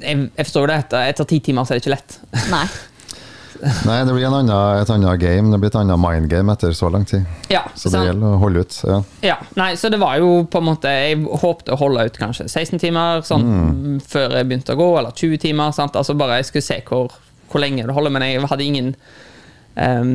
[0.00, 2.20] jeg, jeg forstår jo det, etter, etter ti timer så er det ikke lett.
[2.54, 2.66] Nei.
[3.86, 5.50] Nei, det blir en annen, et annet game.
[5.52, 7.24] Det blir et annet mind game etter så lang tid.
[7.52, 8.06] Ja, Så det sant?
[8.08, 8.78] gjelder å holde ut.
[8.86, 8.98] Ja.
[9.22, 12.48] Ja, nei, så det var jo på en måte Jeg håpte å holde ut kanskje
[12.48, 15.72] 16 timer sånn, før jeg begynte å gå, eller 20 timer.
[15.76, 15.96] Sant?
[15.96, 17.12] Altså bare Jeg skulle se hvor,
[17.50, 18.94] hvor lenge det holder, men jeg hadde ingen
[19.76, 20.14] um,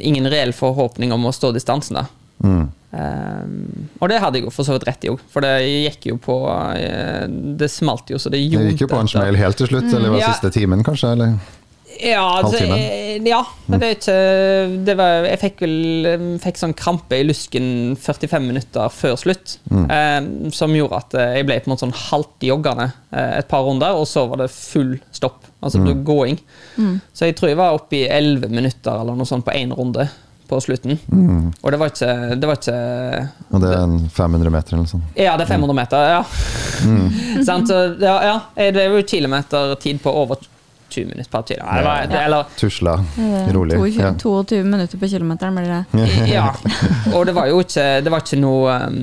[0.00, 2.00] Ingen reell forhåpning om å stå distansen.
[2.02, 2.06] da
[2.42, 2.64] Mm.
[2.92, 6.08] Um, og det hadde jeg jo for så vidt rett i òg, for det gikk
[6.10, 6.34] jo på
[6.74, 9.70] eh, Det smalt jo så det gjorde Det gikk jo på en smell helt til
[9.70, 10.32] slutt, eller var Ja.
[10.34, 11.12] siste timen, kanskje?
[11.14, 11.36] Eller?
[12.02, 14.16] Ja, altså, eh, ja jeg det er ikke
[14.86, 17.68] det var, Jeg fikk vel eh, fikk sånn krampe i lusken
[18.00, 19.56] 45 minutter før slutt.
[19.70, 20.18] Eh,
[20.54, 23.96] som gjorde at eh, jeg ble på en måte sånn halvjoggende eh, et par runder,
[23.98, 25.46] og så var det full stopp.
[25.62, 26.40] Altså gåing.
[27.14, 30.08] Så jeg tror jeg var oppe i 11 minutter eller noe sånt på én runde
[30.50, 30.98] på slutten.
[31.62, 32.78] Og det var ikke, det var ikke
[33.54, 35.12] Og det er en 500 meter eller noe sånt.
[35.14, 36.24] Ja, det er 500 meter, ja.
[36.82, 37.44] Mm.
[37.46, 38.34] så, ja, ja.
[38.58, 40.42] Det er jo kilometertid på over
[40.92, 41.66] 20 minutter per kilo.
[41.66, 42.22] Nei, ja.
[42.26, 42.96] eller, Tusla
[43.56, 43.78] rolig.
[43.78, 44.12] 22, Ja.
[44.20, 46.08] 22 minutter på kilometeren blir det.
[46.34, 46.48] ja.
[47.14, 48.98] Og det var jo ikke, det var ikke noe um,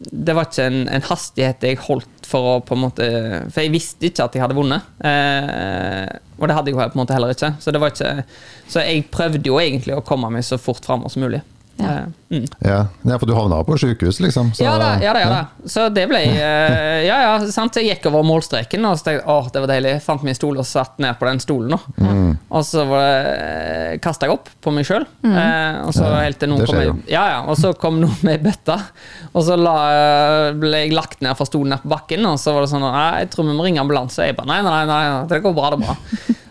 [0.00, 3.08] Det var ikke en, en hastighet jeg holdt for å på en måte
[3.52, 4.86] For jeg visste ikke at jeg hadde vunnet.
[4.98, 7.52] Eh, og det hadde jeg på en måte heller ikke.
[7.62, 8.26] Så, det var ikke,
[8.68, 11.42] så jeg prøvde jo egentlig å komme meg så fort framover som mulig.
[11.78, 11.90] Ja.
[11.92, 12.44] Eh, mm.
[12.64, 12.78] Ja.
[13.04, 14.52] ja, for du havna på sykehus, liksom.
[14.56, 15.40] så- Ja da, ja da, ja da.
[15.68, 17.76] Så det ble eh, Ja, ja, sant.
[17.76, 19.92] Jeg gikk over målstreken og så tenkte jeg, åh, det var deilig.
[19.96, 21.76] Jeg fant min stol og satt ned på den stolen.
[22.00, 22.38] Mm.
[22.50, 25.04] Og så var kasta jeg opp på meg sjøl.
[25.22, 25.36] Mm.
[25.86, 28.42] og så Ja, helt til noen kom ja, ja, Og så kom noen med ei
[28.50, 28.78] bøtte,
[29.34, 29.76] og så la,
[30.56, 32.24] ble jeg lagt ned fra stolen ned på bakken.
[32.26, 34.24] Og så var det sånn jeg tror vi må ringe ambulanse.
[34.26, 35.96] Jeg bare nei, nei, nei, nei, det går bra, det er bra.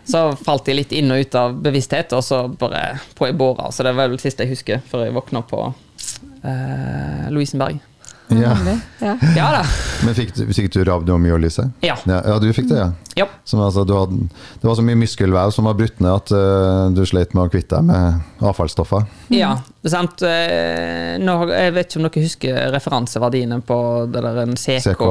[0.06, 3.72] Så falt jeg litt inn og ut av bevissthet, og så bare på i båra.
[3.74, 7.80] Så det var vel det siste jeg husker før jeg våkna på eh, Lovisenberg.
[8.28, 8.56] Ja.
[8.98, 9.16] Ja.
[9.36, 9.62] Ja da.
[10.04, 11.68] Men fikk du, fikk du rabdomyolyse?
[11.84, 11.96] Ja.
[12.04, 12.90] Ja, ja, du fikk det, ja.
[13.16, 13.26] Ja.
[13.44, 14.26] Som, altså, du hadde,
[14.60, 17.52] det var så mye muskelvev som var brutt ned at uh, du slet med å
[17.52, 19.06] kvitte deg med avfallsstoffer.
[19.32, 20.24] Ja, det er sant.
[20.26, 23.78] Eh, Nå, jeg vet ikke om dere husker referanseverdiene på
[24.12, 24.90] det der en CK.
[24.90, 25.06] CK.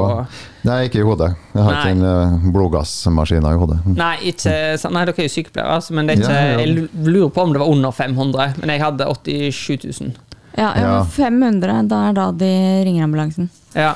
[0.68, 1.32] Nei, ikke i hodet.
[1.56, 3.80] Jeg har ikke en uh, blodgassmaskiner i hodet.
[3.90, 4.54] Nei, ikke?
[4.86, 6.62] Nei, dere er jo sykepleiere, altså, men det er ikke, Ja, ja.
[6.62, 8.60] jeg lurer på om det var under 500.
[8.60, 10.14] Men jeg hadde 87 000.
[10.56, 11.00] Ja, ja, Ja.
[11.04, 12.52] 500, da er da de
[12.86, 13.50] ringer ambulansen.
[13.74, 13.94] Ja.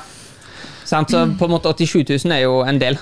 [0.85, 1.11] Sant?
[1.11, 2.99] Så på en måte 87 000 er jo en del.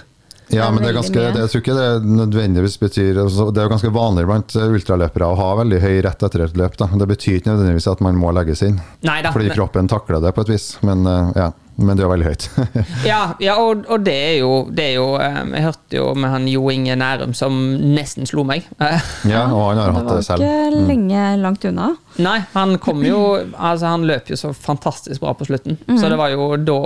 [0.49, 3.67] Ja, men det er ganske, det, jeg tror ikke det nødvendigvis betyr altså, Det er
[3.67, 6.79] jo ganske vanlig blant eh, ultraløpere å ha veldig høy rett etter et løp.
[6.81, 6.89] Da.
[7.03, 10.47] Det betyr ikke nødvendigvis at man må legges inn, Neida, fordi kroppen takler det på
[10.47, 10.71] et vis.
[10.89, 12.45] Men, eh, ja, men det er veldig høyt.
[13.07, 16.33] Ja, ja og, og det er jo, det er jo eh, Jeg hørte jo med
[16.33, 17.55] han Jo Inge Nærum som
[17.95, 18.67] nesten slo meg.
[19.31, 20.43] ja, og han har Det hatt det selv.
[20.43, 21.93] ikke lenge langt unna.
[22.19, 23.21] Nei, han kom jo
[23.69, 25.79] Altså, han løp jo så fantastisk bra på slutten.
[26.01, 26.79] Så det var jo da,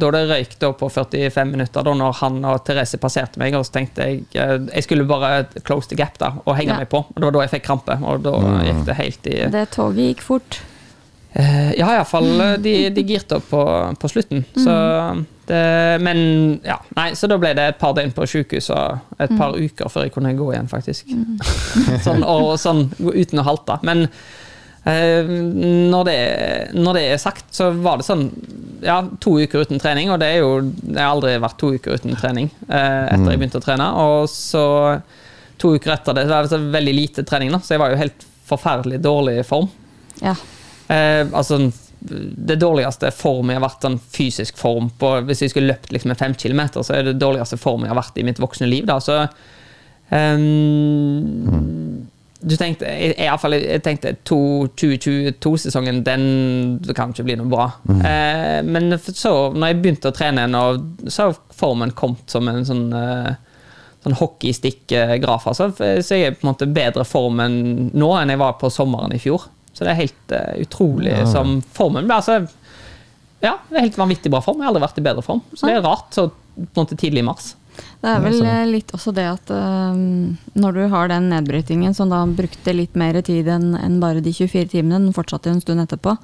[0.00, 3.66] da det røyk da på 45 minutter, da når han og Therese passerte meg, og
[3.68, 6.80] så tenkte jeg eh, Jeg skulle bare close the gap da, og henge Ja.
[6.80, 7.04] meg på.
[7.04, 8.34] Og det var da jeg fikk krampe, og da
[8.64, 10.60] gikk det helt i Det toget gikk fort.
[11.32, 12.28] Eh, Ja, iallfall
[12.62, 13.62] de, de girte opp på,
[14.00, 14.44] på slutten.
[14.56, 14.74] Så
[15.48, 15.60] det,
[16.04, 16.18] men
[16.66, 19.88] ja, nei, så da ble det et par døgn på sjukehus og et par uker
[19.92, 21.08] før jeg kunne gå igjen, faktisk.
[22.06, 23.78] sånn, og sånn uten å halte.
[23.86, 24.06] Men
[24.88, 26.18] eh, når, det,
[26.76, 28.26] når det er sagt, så var det sånn
[28.84, 31.96] ja, to uker uten trening, og det er jo Jeg har aldri vært to uker
[31.98, 33.88] uten trening eh, etter jeg begynte å trene.
[34.04, 34.66] Og så
[35.58, 38.02] to uker etter det, så var det veldig lite trening, da, så jeg var jo
[38.04, 39.66] helt forferdelig dårlig i form.
[40.22, 40.36] Ja.
[40.88, 41.58] Eh, altså
[42.00, 46.14] Det dårligste form jeg har vært sånn fysisk form på Hvis jeg skulle løpt liksom,
[46.16, 48.86] fem kilometer, så er det dårligste form jeg har vært i mitt voksne liv.
[48.88, 49.00] Da.
[49.02, 49.18] Så
[50.14, 52.06] um,
[52.38, 56.22] du tenkte, jeg, fall, jeg tenkte to- 2022-sesongen, den
[56.94, 57.66] kan ikke bli noe bra.
[57.98, 62.62] Eh, men så, når jeg begynte å trene igjen, så har formen kommet som en
[62.68, 63.32] sånn eh,
[64.06, 65.48] sånn hockeystick-graf.
[65.50, 65.72] Altså.
[65.74, 67.58] Så jeg er på en måte bedre form enn
[67.98, 69.48] nå enn jeg var på sommeren i fjor.
[69.78, 71.24] Så det er helt uh, utrolig Ja.
[71.30, 72.18] som formen blir.
[72.18, 72.40] Altså,
[73.44, 74.58] ja, det er helt vanvittig bra form.
[74.58, 75.42] Jeg har aldri vært i bedre form.
[75.54, 76.24] Så det er rart så
[76.58, 77.52] på en måte tidlig i mars.
[78.02, 79.94] Det er vel Ja, så- eh, litt også det at uh,
[80.58, 84.32] når du har den nedbrytingen som da brukte litt mer tid enn en bare de
[84.34, 86.16] 24 timene, den fortsatte en stund etterpå,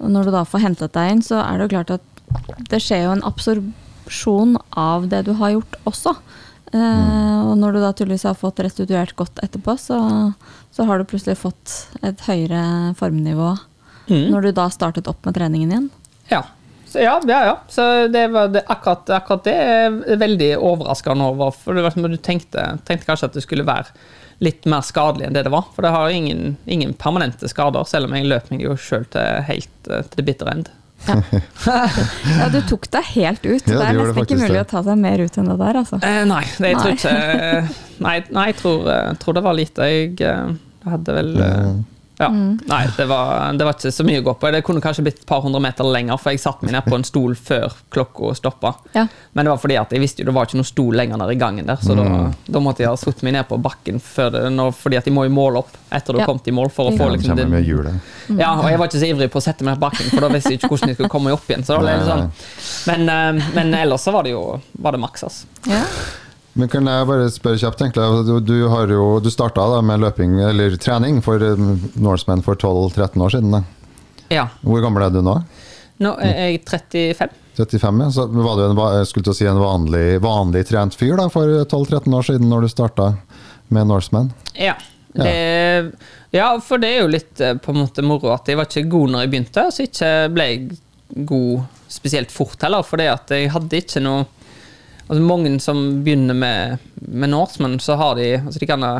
[0.00, 2.78] og når du da får hentet deg inn, så er det jo klart at det
[2.82, 6.14] skjer jo en absorpsjon av det du har gjort også.
[6.74, 9.98] Eh, og når du da tydeligvis har fått restituert godt etterpå, så,
[10.74, 12.64] så har du plutselig fått et høyere
[12.98, 13.54] formnivå
[14.04, 14.26] Mm.
[14.34, 15.84] når du da startet opp med treningen igjen.
[16.28, 16.42] Ja.
[16.84, 17.54] Så ja, ja, ja.
[17.72, 21.54] Så det var det, akkurat, akkurat det er veldig overraskende over.
[21.56, 23.88] For det var som du tenkte, tenkte kanskje at det skulle være
[24.44, 25.64] litt mer skadelig enn det det var.
[25.72, 29.40] For det har ingen, ingen permanente skader, selv om jeg løp meg jo sjøl til
[29.48, 30.68] helt eh, til det bitre end.
[32.38, 33.64] Ja, du tok deg helt ut.
[33.68, 34.64] Ja, det er nesten ikke mulig det.
[34.64, 36.00] å ta seg mer ut enn det der, altså.
[36.02, 36.98] Eh, nei, det, jeg tror Nei.
[36.98, 39.88] ikke Nei, nei jeg tror, eh, tror det var lite.
[39.90, 40.54] Jeg eh,
[40.88, 41.74] hadde vel eh,
[42.18, 42.28] Ja.
[42.30, 44.50] Nei, det var, det var ikke så mye å gå på.
[44.54, 46.94] Det kunne kanskje blitt et par hundre meter lenger, for jeg satte meg ned på
[46.94, 48.70] en stol før klokka stoppa.
[48.94, 49.06] Ja.
[49.34, 51.34] Men det var fordi at jeg visste jo det var ikke noen stol lenger nede
[51.34, 52.06] i gangen der, så da,
[52.46, 55.14] da måtte jeg ha satt meg ned på bakken før det, når, fordi at de
[55.16, 56.22] må jo måle opp etter du Ja.
[56.24, 56.70] har kommet i mål.
[56.70, 57.02] for å Ja.
[57.02, 58.00] få liksom det, med hjulet.
[58.38, 60.20] ja, og jeg var ikke så ivrig på å sette meg ned på bakken, for
[60.20, 61.64] da visste jeg ikke hvordan jeg skulle komme meg opp igjen.
[61.66, 62.30] Så da ble det sånn.
[62.86, 65.46] men, eh, men ellers så var det jo var det maks, altså.
[65.66, 65.82] Ja.
[66.54, 68.26] Men kan jeg bare spørre kjapt, egentlig.
[68.28, 72.54] Du, du, har jo, du starta da med løping, eller trening, for um, Norseman for
[72.54, 73.56] 12-13 år siden.
[73.56, 73.62] Da.
[74.30, 74.44] Ja.
[74.62, 75.34] Hvor gammel er du nå?
[76.02, 77.40] Nå er jeg 35.
[77.58, 78.10] 35, ja.
[78.14, 81.50] Så var du en, skulle til å si en vanlig, vanlig trent fyr da, for
[81.66, 83.10] 12-13 år siden, når du starta
[83.74, 84.30] med Norseman?
[84.54, 84.76] Ja.
[85.14, 85.24] Ja.
[85.24, 85.92] Det,
[86.34, 88.88] ja, for det er jo litt eh, på en måte moro at jeg var ikke
[88.90, 90.78] god når jeg begynte, så ikke ble jeg
[91.30, 94.24] god spesielt fort heller, for at jeg hadde ikke noe
[95.08, 98.94] Altså Mange som begynner med, med Norseman, så har de altså de kan ha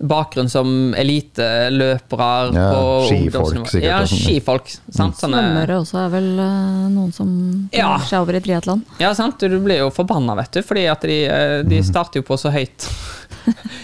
[0.00, 2.68] bakgrunn som eliteløpere Ja,
[3.04, 4.20] skifolk sikkert, Ja, sånn.
[4.22, 4.70] skifolk.
[4.94, 5.18] Sant?
[5.20, 7.98] Sånne, Svømmere også er vel eh, noen som Ja.
[7.98, 8.84] seg over i triatlon.
[9.02, 9.38] Ja, sant.
[9.40, 12.50] Du blir jo forbanna, vet du, fordi at de, eh, de starter jo på så
[12.54, 12.88] høyt.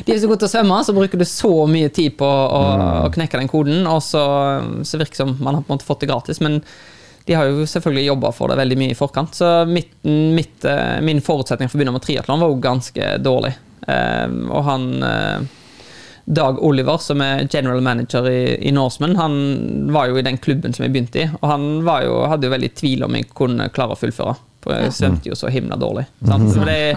[0.06, 2.62] De er så gode til å svømme, så bruker du så mye tid på å,
[3.04, 4.24] å knekke den koden, og så,
[4.84, 6.62] så virker det som man har på en måte fått det gratis, men
[7.24, 9.34] de har jo selvfølgelig jobba for det veldig mye i forkant.
[9.34, 13.54] Så mitt, mitt, eh, min forutsetning for å begynne med triatlon var jo ganske dårlig.
[13.88, 15.46] Eh, og han eh,
[16.24, 19.34] Dag Oliver, som er general manager i, i Norseman, han
[19.92, 22.54] var jo i den klubben som jeg begynte i, og han var jo, hadde jo
[22.54, 24.36] veldig tvil om jeg kunne klare å fullføre.
[24.64, 26.06] For jeg svømte jo så himla dårlig.
[26.24, 26.48] Sant?
[26.54, 26.96] Så det,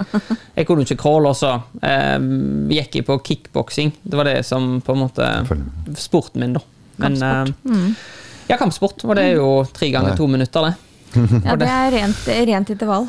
[0.56, 2.16] jeg kunne jo ikke crawle, og så eh,
[2.72, 3.92] gikk jeg på kickboksing.
[4.08, 5.28] Det var det som på en måte
[6.00, 6.63] Sporten min, da.
[7.04, 7.52] Men, eh,
[8.49, 9.03] ja, kampsport.
[9.05, 10.75] Og det er jo tre ganger to minutter, det.
[11.47, 13.07] Ja, det er rent, rent intervall.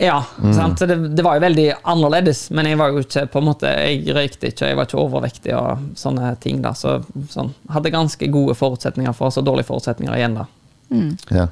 [0.00, 0.16] Ja,
[0.56, 0.78] sant?
[0.80, 3.70] Så det, det var jo veldig annerledes, men jeg var jo ikke på en måte,
[3.70, 6.58] jeg røykte ikke, jeg var ikke overvektig og sånne ting.
[6.64, 6.96] da, så
[7.30, 10.34] sånn, Hadde ganske gode forutsetninger for så dårlige forutsetninger igjen.
[10.40, 10.46] da.
[11.30, 11.46] Ja.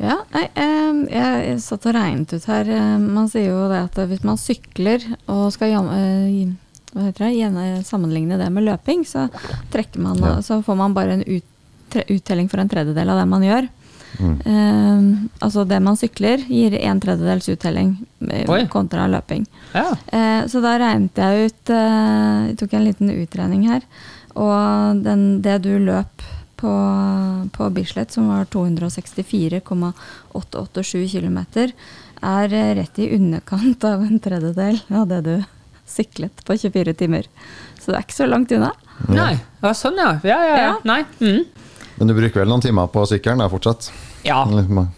[0.00, 2.66] Ja, nei, eh, jeg, jeg satt og regnet ut her.
[2.74, 6.48] eh, Man sier jo det at hvis man sykler og skal jam- eh,
[6.96, 9.28] hva heter det, gjerne sammenligne det med løping, så,
[9.72, 10.42] trekker man, Ja.
[10.42, 11.44] så får man bare en ut,
[11.92, 13.68] tre, uttelling for en tredjedel av det man gjør.
[14.16, 14.36] Mm.
[14.46, 15.02] Uh,
[15.44, 17.96] altså det man sykler, gir en tredjedels uttelling
[18.30, 18.66] eh, Oi.
[18.72, 19.44] kontra løping.
[19.74, 19.90] Ja.
[20.08, 23.82] Uh, så da regnet jeg ut uh, Jeg tok en liten utregning her.
[24.32, 26.22] Og den, det du løp
[26.56, 26.72] på,
[27.52, 31.38] på Bislett, som var 264,887 km,
[32.24, 35.44] er rett i underkant av en tredjedel av det du
[35.86, 37.28] syklet på 24 timer.
[37.80, 38.72] Så det er ikke så langt unna.
[39.12, 40.14] Nei, ja, sånn ja.
[40.24, 40.62] Ja, ja, ja.
[40.66, 40.74] Ja.
[40.88, 41.02] Nei.
[41.20, 41.44] Mm.
[41.96, 43.90] Men du bruker vel noen timer på sykkelen da, fortsatt?
[44.26, 44.42] Ja.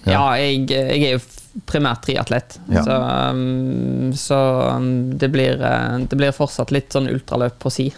[0.09, 1.25] Ja, jeg, jeg er jo
[1.67, 2.83] primært triatlet, Ja.
[2.85, 2.95] så,
[3.33, 4.37] um, så
[4.77, 7.89] um, det, blir, eh, det blir fortsatt litt sånn ultraløp på si.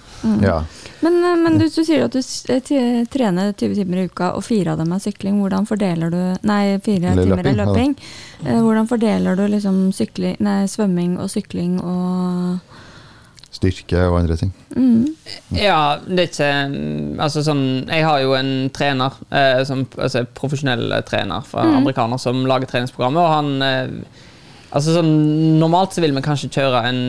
[0.40, 0.62] Ja.
[1.00, 4.44] Men, eh, men du, du sier at du eh, trener 20 timer i uka, og
[4.46, 5.40] fire av dem er sykling.
[5.42, 7.96] Hvordan fordeler du Nei, fire Eller timer er løping,
[8.40, 8.55] ja.
[8.55, 12.80] Eh, Hvordan fordeler du liksom sykling, nei, svømming og sykling og
[13.51, 14.53] Styrke og andre ting.
[14.77, 15.07] mm.
[15.59, 20.23] Ja, det er ikke mm, Altså sånn Jeg har jo en trener, eh, som, altså
[20.39, 24.21] profesjonell trener fra amerikaner som lager treningsprogrammet, og han eh,
[24.71, 25.11] Altså sånn
[25.59, 27.01] Normalt så vil vi kanskje kjøre en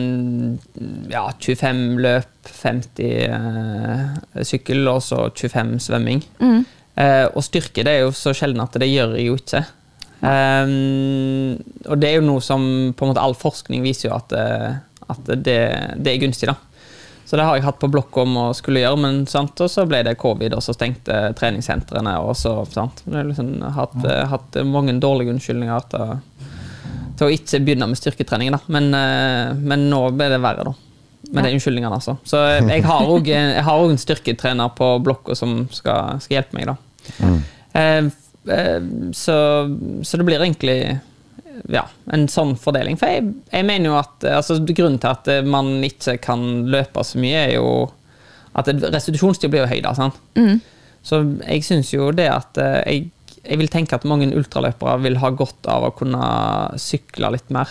[1.12, 6.24] ja, 25 løp, 50 eh, sykkel og så 25 svømming.
[6.42, 6.64] Mm.
[6.98, 9.62] Eh, og styrke det er jo så sjelden at det gjør jeg jo ikke.
[10.22, 11.56] Um,
[11.90, 12.62] og det er jo noe som
[12.94, 14.76] på en måte all forskning viser jo at, eh,
[15.10, 15.60] at det,
[15.98, 16.50] det er gunstig.
[16.50, 16.56] da.
[17.24, 19.56] Så det har jeg hatt på blokka om å skulle gjøre, men sant?
[19.64, 22.18] og så ble det covid, og så stengte treningssentrene.
[22.20, 23.04] og så, sant?
[23.06, 24.26] Jeg har liksom hatt, ja.
[24.28, 26.12] hatt mange dårlige unnskyldninger til,
[27.16, 28.52] til å ikke begynne med styrketrening.
[28.52, 28.60] da.
[28.74, 30.74] Men, eh, men nå ble det verre, da.
[31.32, 32.18] Med de unnskyldningene, altså.
[32.28, 36.76] Så jeg har òg en styrketrener på blokka som skal, skal hjelpe meg, da.
[37.78, 38.10] Eh,
[38.58, 39.38] eh, så,
[40.04, 40.98] så det blir egentlig
[41.72, 42.98] ja, en sånn fordeling.
[43.00, 46.44] For jeg, jeg mener jo at eh, altså, Grunnen til at eh, man ikke kan
[46.72, 47.66] løpe så mye, er jo
[48.58, 49.80] at restitusjonstid blir jo høy.
[49.84, 50.18] da, sant?
[50.36, 50.60] Mm.
[51.02, 55.18] Så jeg syns jo det at eh, jeg, jeg vil tenke at mange ultraløpere vil
[55.22, 56.22] ha godt av å kunne
[56.80, 57.70] sykle litt mer.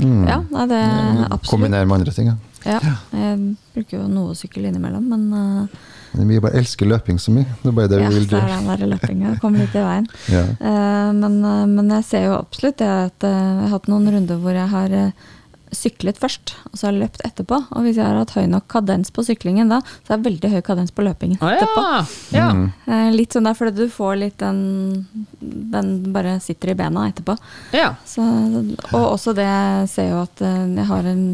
[0.00, 1.52] Ja, nei, det er absolutt.
[1.52, 2.32] Kombinere med andre ting.
[2.32, 2.80] Ja.
[2.82, 7.32] Ja, jeg bruker jo noe sykkel innimellom, men uh, Men Vi bare elsker løping så
[7.34, 7.46] mye.
[7.62, 8.76] Det er bare det ja, vi vil så er gjøre.
[8.80, 10.10] den løpinga kommer litt i veien.
[10.36, 10.42] Ja.
[10.42, 14.08] Eh, men, eh, men jeg ser jo absolutt det at eh, jeg har hatt noen
[14.12, 14.94] runder hvor jeg har
[15.76, 17.58] syklet først, og så har jeg løpt etterpå.
[17.74, 20.50] Og hvis jeg har hatt høy nok kadens på syklingen da, så er det veldig
[20.54, 21.84] høy kadens på løpingen etterpå.
[21.84, 22.38] ja!
[22.38, 22.46] ja.
[22.54, 23.12] Mm.
[23.16, 25.06] Litt sånn der fordi du får litt den
[25.40, 27.36] Den bare sitter i bena etterpå.
[27.76, 27.92] ja.
[28.06, 28.24] Så,
[28.92, 31.26] og også det jeg ser jo at jeg har en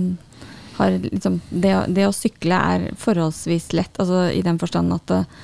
[0.83, 5.43] har liksom, det, det å sykle er forholdsvis lett, altså i den forstand at eh,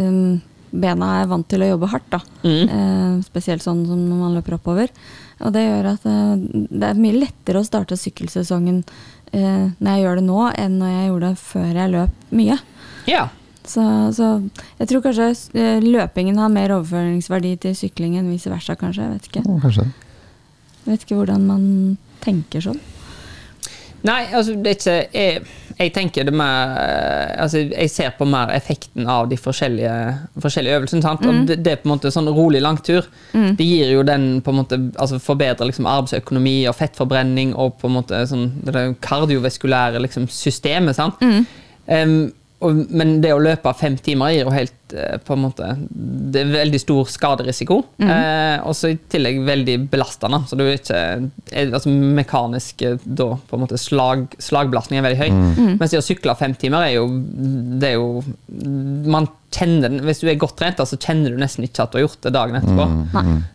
[0.00, 0.38] um,
[0.70, 2.10] bena er vant til å jobbe hardt.
[2.12, 2.20] Da.
[2.44, 2.68] Mm.
[2.68, 4.92] Uh, spesielt sånn som når man løper oppover.
[5.44, 10.04] Og det gjør at uh, det er mye lettere å starte sykkelsesongen uh, når jeg
[10.04, 12.62] gjør det nå, enn når jeg gjorde det før jeg løp mye.
[13.10, 13.28] ja.
[13.68, 13.82] Så,
[14.16, 14.26] så
[14.78, 19.04] jeg tror kanskje løpingen har mer overføringsverdi til sykling enn vice versa, kanskje.
[19.04, 19.42] Jeg vet ikke.
[19.60, 19.84] Kanskje.
[20.86, 21.66] Jeg vet ikke hvordan man
[22.24, 22.80] tenker sånn.
[24.06, 25.40] Nei, altså det er ikke Jeg,
[25.78, 26.74] jeg tenker det mer
[27.42, 29.94] altså, Jeg ser på mer effekten av de forskjellige,
[30.42, 31.02] forskjellige øvelsene.
[31.02, 31.26] Sant?
[31.26, 33.06] Og det, det er på en måte sånn rolig langtur.
[33.58, 37.90] Det gir jo den på en måte altså Forbedrer liksom arbeidsøkonomi og fettforbrenning og på
[37.90, 40.98] en måte sånn det kardiovaskulære liksom, systemet.
[40.98, 41.22] Sant?
[41.88, 42.18] Em,
[42.58, 46.40] og, men det å løpe fem timer gir jo helt eh, på en måte Det
[46.40, 47.76] er veldig stor skaderisiko.
[48.02, 50.40] Eh, og så i tillegg veldig belastende.
[50.50, 55.06] Så du er ikke er, altså Mekanisk eh, da på en måte slag, slagbelastning er
[55.06, 55.36] veldig høy.
[55.78, 57.04] Mens det å sykle fem timer er jo
[57.78, 58.24] Det er jo
[59.14, 62.00] Man kjenner den Hvis du er godt trent, så kjenner du nesten ikke at du
[62.00, 62.88] har gjort det dagen etterpå.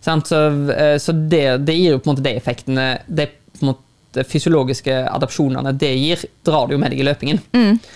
[0.06, 0.32] Sant?
[0.32, 0.40] Så,
[0.78, 4.24] eh, så det, det gir jo på en måte de effektene De på en måte
[4.30, 7.44] fysiologiske adapsjonene det gir, drar du jo med deg i løpingen.
[7.52, 7.92] Sant?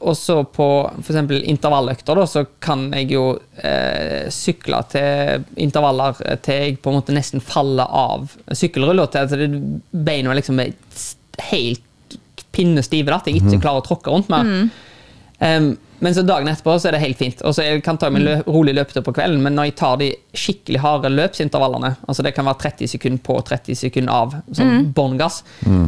[0.00, 0.66] Og så på
[1.00, 1.18] f.eks.
[1.50, 3.24] intervalløkter, da, så kan jeg jo
[3.58, 9.30] eh, sykle til intervaller til jeg på en måte nesten faller av sykkelrulla, Til at
[9.30, 10.72] det- beina liksom er
[11.50, 11.82] helt
[12.52, 14.70] pinnestive, at jeg ikke klarer å tråkke rundt mer.
[15.38, 17.42] Um, men så dagen etterpå så er det helt fint.
[17.44, 19.96] Og så jeg kan ta meg lø rolig løpetur på kvelden, men når jeg tar
[20.00, 24.92] de skikkelig harde løpsintervallene, altså det kan være 30 sekunder på 30 sekunder av, sånn
[24.96, 25.42] bånn gass,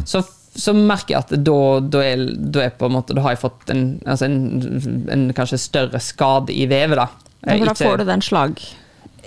[0.05, 0.21] så,
[0.59, 3.43] så merker jeg at da, da, er, da, er på en måte, da har jeg
[3.45, 6.99] fått en, altså en, en kanskje større skade i vevet.
[6.99, 7.09] da.
[7.41, 8.63] Ja, for da Ikke- får du den slag...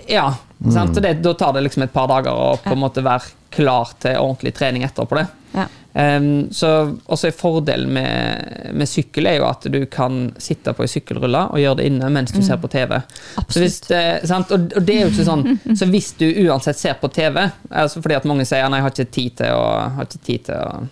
[0.07, 0.27] ja,
[0.71, 0.95] sant?
[0.95, 3.93] Så det, da tar det liksom et par dager å på en måte være klar
[4.01, 5.25] til ordentlig trening etterpå det.
[5.53, 5.67] Ja.
[5.93, 10.81] Um, så også en fordel med, med sykkel er jo at du kan sitte på
[10.85, 12.95] ei sykkelrulle og gjøre det inne mens du ser på TV.
[13.45, 13.77] Så hvis,
[14.29, 14.49] sant?
[14.55, 15.45] Og, og det er jo ikke sånn
[15.79, 17.37] Så hvis du uansett ser på TV,
[17.69, 19.63] altså fordi at mange sier nei, jeg har ikke tid til å,
[19.99, 20.83] har ikke tid til å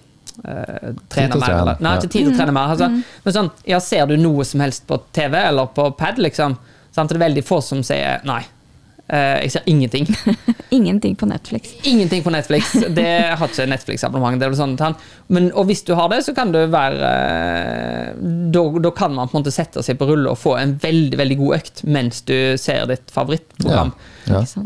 [0.44, 1.58] eh, trene mer.
[1.62, 2.74] Eller, nei, ikke tid til å trene mer.
[2.76, 2.90] Altså.
[3.26, 6.58] Men sånn, ja, ser du noe som helst på TV eller på pad, liksom,
[6.92, 7.12] sant?
[7.12, 8.42] det er veldig få som sier nei.
[9.12, 10.06] Uh, jeg ser ingenting.
[10.78, 11.74] Ingenting på Netflix.
[11.84, 12.72] Ingenting på Netflix.
[12.96, 14.40] Det har ikke Netflix-abonnement.
[14.40, 14.78] det sånn
[15.28, 18.22] Men, og hvis du har det, så kan det være eh,
[18.56, 21.20] Da, da kan man på en måte sette seg på rulle og få en veldig
[21.20, 23.92] veldig god økt mens du ser ditt favorittprogram.
[23.92, 24.11] Ja.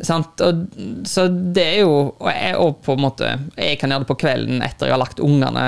[0.06, 0.42] Sant?
[0.44, 0.64] Og,
[1.08, 4.18] så det er jo og jeg, og på en måte Jeg kan gjøre det på
[4.20, 5.64] kvelden etter jeg har lagt ungene,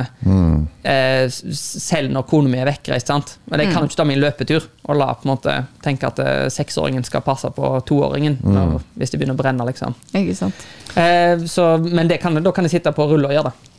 [0.84, 3.08] eh, selv når kona mi er vekkreist.
[3.08, 3.38] sant?
[3.48, 6.20] Men jeg kan jo ikke ta min løpetur og la på en måte tenke at
[6.24, 9.68] eh, seksåringen skal passe på toåringen når, hvis det begynner å brenne.
[9.72, 9.96] liksom.
[10.14, 10.68] Ikke sant?
[10.96, 13.74] Eh, så, men det kan, da kan jeg sitte på rulle og gjøre det.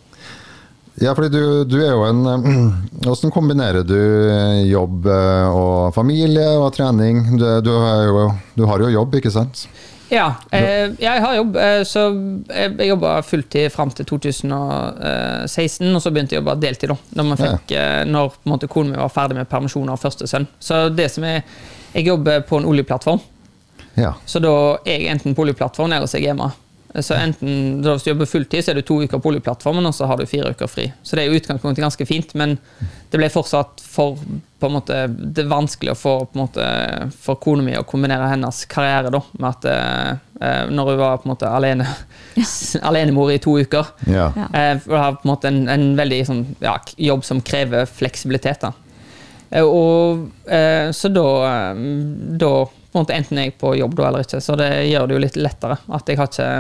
[1.01, 2.25] Ja, fordi du, du er jo en
[3.05, 7.23] Hvordan kombinerer du eh, jobb eh, og familie og trening?
[7.39, 8.25] Du, du, har jo,
[8.59, 9.69] du har jo jobb, ikke sant?
[10.09, 11.57] Ja, eh, jeg har jobb.
[11.61, 12.05] Eh, så
[12.49, 16.89] jeg, jobba fulltid fram til 2016, og så begynte jeg å jobbe deltid.
[16.93, 20.29] da Når, man fikk, eh, når måte, konen min var ferdig med permisjon av første
[20.31, 20.49] sønn.
[20.61, 21.43] Så det som er
[21.95, 23.21] Jeg jobber på en oljeplattform,
[23.97, 24.13] Ja.
[24.27, 26.53] så da er jeg enten på oljeplattform eller så er jeg hjemme.
[26.95, 29.93] Så enten da Hvis du jobber fulltid, så er du to uker på oljeplattformen, og
[29.95, 30.87] så har du fire uker fri.
[31.05, 32.55] Så det er i utgangspunktet ganske fint, men
[33.13, 34.17] det ble fortsatt for
[34.59, 36.65] på en måte, Det er vanskelig å få på en måte,
[37.21, 41.29] for kona mi å kombinere hennes karriere da, med at eh, når hun var på
[41.29, 41.87] en måte alene
[42.91, 43.87] alenemor i to uker.
[44.07, 44.33] ja.
[44.35, 44.49] Ja.
[44.55, 47.87] Eh, for å ha på en måte en, en veldig sånn, ja, jobb som krever
[47.87, 48.65] fleksibilitet.
[48.65, 48.73] Da.
[49.51, 51.85] Eh, Og, eh, så da, eh,
[52.41, 55.07] da på en måte enten er jeg på jobb da eller ikke, så det gjør
[55.07, 55.79] det jo litt lettere.
[55.93, 56.51] At jeg har ikke,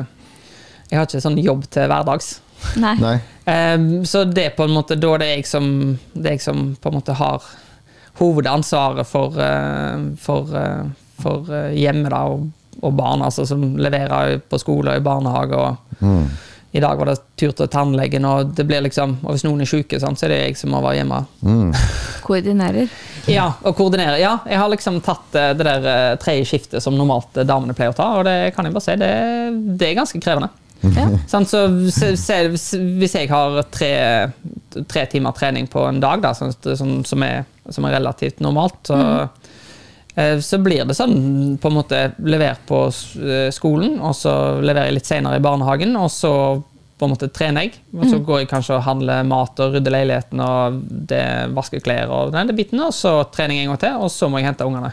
[0.90, 2.40] jeg har ikke sånn jobb til hverdags.
[2.80, 2.94] Nei.
[2.98, 3.16] Nei.
[3.48, 5.68] Um, så det er på en måte, da er det jeg som,
[6.14, 7.44] det er jeg som på en måte har
[8.18, 10.88] hovedansvaret for, uh, for, uh,
[11.22, 12.48] for eh, hjemmet da, og,
[12.82, 15.56] og barn, altså som leverer på skole og i barnehage.
[15.56, 16.28] og Mm.
[16.70, 19.66] i dag var det tur til tannlegen, og det blir liksom, og hvis noen er
[19.66, 21.18] syke, sant, så er det jeg som må være hjemme.
[21.42, 21.72] Mm.
[22.22, 22.88] Koordinerer.
[23.26, 24.20] Ja, Og koordinere.
[24.20, 28.06] Ja, jeg har liksom tatt det der tredje skiftet som normalt damene pleier å ta,
[28.20, 29.10] og det kan jeg bare si, det,
[29.80, 30.52] det er ganske krevende.
[30.80, 31.08] Ja.
[31.32, 33.92] Sånn, så hvis jeg har tre,
[34.86, 38.78] tre timer trening på en dag, da, sånn, sånn, som, er, som er relativt normalt,
[38.86, 38.98] så,
[40.14, 44.92] eh, så blir det sånn på en måte levert på eh, skolen, og så leverer
[44.92, 46.32] jeg litt senere i barnehagen, og så
[46.98, 47.76] på en måte trener jeg.
[47.94, 51.20] Og så går jeg kanskje og handler mat og rydder leiligheten og det
[51.54, 54.40] vasker klær og den biten, og så trener jeg en gang til, og så må
[54.40, 54.90] jeg hente ungene.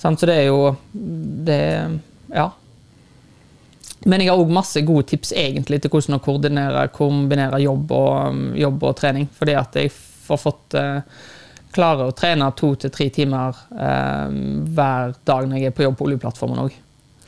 [0.00, 1.60] Sant, så det er jo det,
[2.32, 2.48] Ja.
[4.04, 8.10] Men jeg har òg masse gode tips egentlig til hvordan å koordinere, kombinere jobb og,
[8.32, 9.28] um, jobb og trening.
[9.38, 11.04] Fordi at jeg får fått uh,
[11.74, 14.26] klare å trene to til tre timer uh,
[14.74, 16.74] hver dag når jeg er på jobb på oljeplattformen òg.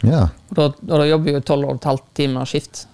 [0.05, 0.27] Ja.
[0.51, 2.85] Og da, og da jobber jeg jo tolv og et halvt timer skift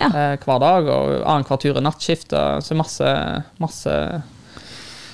[0.00, 0.10] Ja.
[0.10, 2.32] uh, hver dag, og annenhver tur er nattskift.
[2.36, 3.14] og Så masse,
[3.62, 3.96] masse,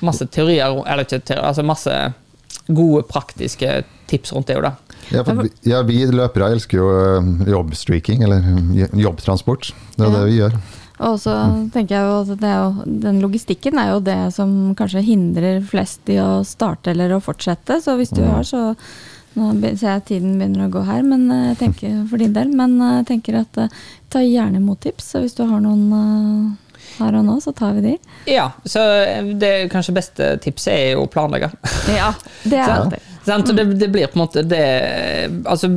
[0.05, 1.97] masse teorier, eller ikke teorier, altså masse
[2.67, 4.59] gode praktiske tips rundt det.
[4.59, 4.75] jo da.
[5.13, 8.43] Ja, for, vi- ja, vi løpere elsker jo eh, jobbstreaking, eller
[8.99, 9.73] jobbtransport.
[9.97, 10.57] Det er det vi gjør.
[11.07, 11.33] Og så
[11.75, 15.59] tenker jeg jo at det er jo, den logistikken er jo det som kanskje hindrer
[15.69, 17.77] flest i å starte eller å fortsette.
[17.85, 18.31] Så hvis du Mm.
[18.33, 18.75] har, så
[19.37, 22.49] Nå ser jeg tiden begynner å gå her men eh, jeg tenker for din del,
[22.57, 23.59] men eh, jeg tenker at
[24.09, 25.11] ta gjerne imot tips.
[25.13, 26.57] Så hvis du har noen
[26.97, 27.93] her og nå, så tar vi de.
[28.33, 28.81] Ja, så
[29.37, 31.51] det kanskje beste tipset er jo å planlegge.
[31.93, 32.15] Ja,
[32.49, 33.13] det er alltid.
[33.27, 33.51] Sant?
[33.51, 34.63] Og det, det blir på en måte det
[35.51, 35.71] Altså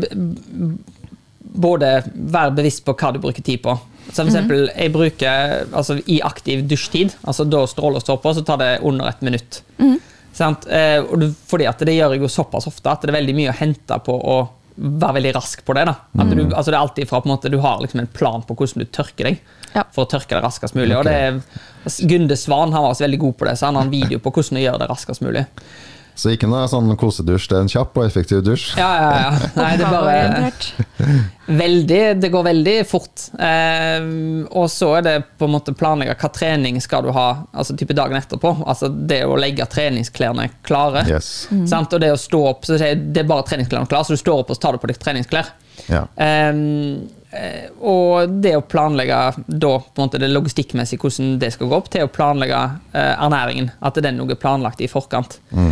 [1.60, 3.74] både være bevisst på hva du bruker tid på.
[4.10, 8.44] Så for eksempel, jeg bruker altså, i aktiv dusjtid, altså da stråler står på, så
[8.46, 9.60] tar det under et minutt.
[10.34, 10.66] Sant?
[10.72, 11.02] Eh,
[11.50, 13.98] fordi at det gjør jeg jo såpass ofte at det er veldig mye å hente
[14.06, 14.38] på å
[14.80, 15.84] være veldig rask på det.
[15.90, 15.96] da.
[16.24, 18.46] At du, altså det er alltid fra på en måte, Du har liksom en plan
[18.48, 19.42] på hvordan du tørker deg
[19.76, 19.84] Ja.
[19.92, 20.96] for å tørke det raskest mulig.
[20.98, 21.42] og det er,
[22.08, 24.32] Gunde Svan han var også veldig god på det, så han har en video på
[24.32, 25.46] hvordan du gjør det raskest mulig.
[26.20, 28.74] Så ikke noe sånn kosedusj, det er en kjapp og effektiv dusj.
[28.80, 29.52] Ja, ja, ja.
[29.56, 30.16] Nei, det bare
[31.50, 33.30] veldig Det går veldig fort.
[33.40, 34.10] Eh,
[34.52, 37.96] og så er det på en måte planlegge hva trening skal du ha altså type
[37.96, 38.52] dagen etterpå.
[38.68, 41.06] Altså det å legge treningsklærne klare.
[41.08, 41.48] Yes.
[41.72, 41.96] Sant?
[41.96, 44.54] Og det å stå opp så det er bare treningsklærne klare, så du står opp
[44.54, 45.54] og tar du på deg treningsklær.
[45.88, 46.04] Ja.
[46.16, 51.72] Ehm, eh, og det å planlegge da på en måte det logistikkmessig hvordan det skal
[51.72, 52.60] gå opp, til å planlegge
[52.92, 53.72] eh, ernæringen.
[53.80, 55.40] At det er noe planlagt i forkant.
[55.56, 55.72] Eh,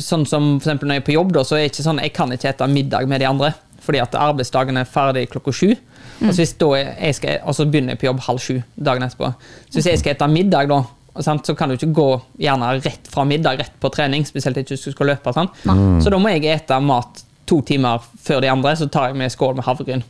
[0.00, 2.02] sånn som for eksempel når jeg er på jobb, da, så er det ikke sånn
[2.02, 3.52] jeg kan ikke spise middag med de andre.
[3.84, 5.70] Fordi at arbeidsdagen er ferdig klokka sju.
[6.18, 9.30] Og, så skal, og så begynner jeg på jobb halv sju dagen etterpå.
[9.68, 10.82] Så hvis jeg skal spise middag da,
[11.22, 12.08] så kan du ikke gå
[12.42, 14.26] gjerne rett fra middag rett på trening.
[14.28, 15.32] Spesielt ikke hvis du skal løpe.
[15.36, 15.56] Sant?
[16.02, 19.32] Så da må jeg ete mat to timer før de andre, så tar jeg med
[19.32, 20.04] skål med havregryn.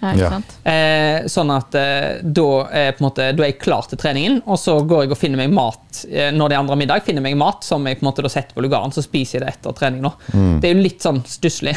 [0.00, 0.40] Ja, ikke Ja.
[0.72, 4.58] Eh, sånn at eh, da, er på måte, da er jeg klar til treningen, og
[4.60, 7.04] så går jeg og finner meg mat eh, når det er andre middag.
[7.04, 9.46] finner meg mat som jeg på en måte da setter på lugaren, så spiser jeg
[9.46, 10.02] det etter trening.
[10.06, 10.14] nå.
[10.60, 11.76] Det er jo litt sånn stusslig.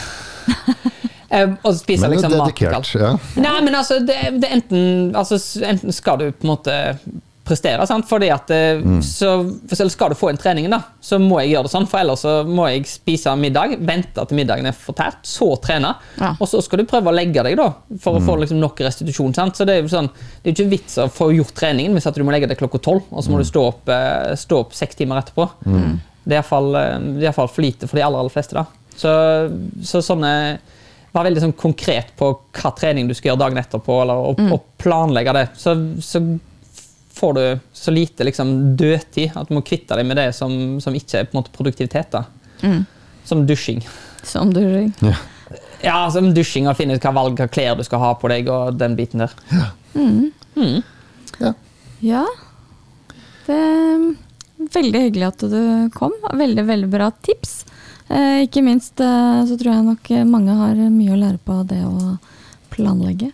[1.34, 2.96] eh, å spise Men det liksom er liksom dedikert.
[2.96, 3.12] Ja.
[3.44, 6.80] Nei, men altså, det, det enten, altså, enten skal du på en måte
[7.44, 8.08] prestere, sant?
[8.08, 8.52] fordi at
[8.84, 9.00] mm.
[9.04, 9.34] så,
[9.92, 12.36] skal du få inn treningen, da, så må jeg gjøre det sånn, for ellers så
[12.48, 16.34] må jeg spise middag, vente til middagen er fortært, så trene, Ja.
[16.38, 17.70] og så skal du prøve å legge deg da,
[18.02, 19.36] for å få liksom nok restitusjon.
[19.36, 19.60] Sant?
[19.60, 20.08] Så det er jo sånn,
[20.44, 22.80] det er ikke vits å få gjort treningen hvis at du må legge deg klokka
[22.84, 25.50] tolv, og så må du stå opp, eh, stå opp seks timer etterpå.
[26.24, 28.56] Det er iallfall for lite for de aller, aller fleste.
[28.56, 28.66] da.
[28.96, 29.12] Så,
[29.84, 30.32] så sånne
[31.14, 32.26] Vær veldig sånn konkret på
[32.58, 35.44] hva trening du skal gjøre dagen etterpå, eller, og, og planlegge det.
[35.62, 36.24] Så, så
[37.14, 37.44] får du
[37.74, 41.30] så lite liksom, dødtid at du må kvitte deg med det som, som ikke er
[41.30, 42.16] på en måte produktivitet.
[42.16, 42.24] da.
[43.28, 43.84] Som dusjing.
[44.24, 44.92] Som dusjing.
[45.04, 45.16] Ja.
[45.84, 48.48] Ja, som dusjing og finne ut hva valg av klær du skal ha på deg,
[48.50, 49.34] og den biten der.
[49.52, 49.68] Ja.
[52.04, 52.24] Ja.
[53.46, 54.02] Det er
[54.74, 55.60] veldig hyggelig at du
[55.96, 56.14] kom.
[56.32, 57.64] Veldig, veldig bra tips.
[58.08, 61.82] Eh, ikke minst eh, så tror jeg nok mange har mye å lære på det
[61.88, 62.16] å
[62.74, 63.32] planlegge.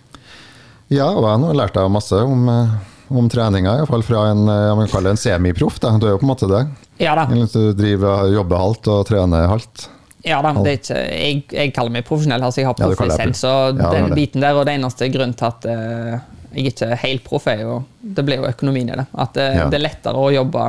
[0.90, 2.78] ja, og jeg har lært deg masse om, eh,
[3.10, 5.80] om treninga, iallfall fra en, eh, en semiproff.
[5.80, 6.68] Du er jo på en måte det.
[7.00, 7.26] Ja da.
[7.26, 9.88] Du driver, jobber halvt og trener halvt.
[10.28, 13.44] Ja da, det er ikke, jeg, jeg kaller meg profesjonell, altså jeg har profflisens.
[13.44, 13.86] Ja, proff.
[13.86, 16.18] Ja, den biten der, og det eneste grunnen til at uh,
[16.52, 19.08] jeg ikke er helt proff, er jo Det blir jo økonomien i det.
[19.16, 19.70] At uh, Ja.
[19.72, 20.66] det er lettere å jobbe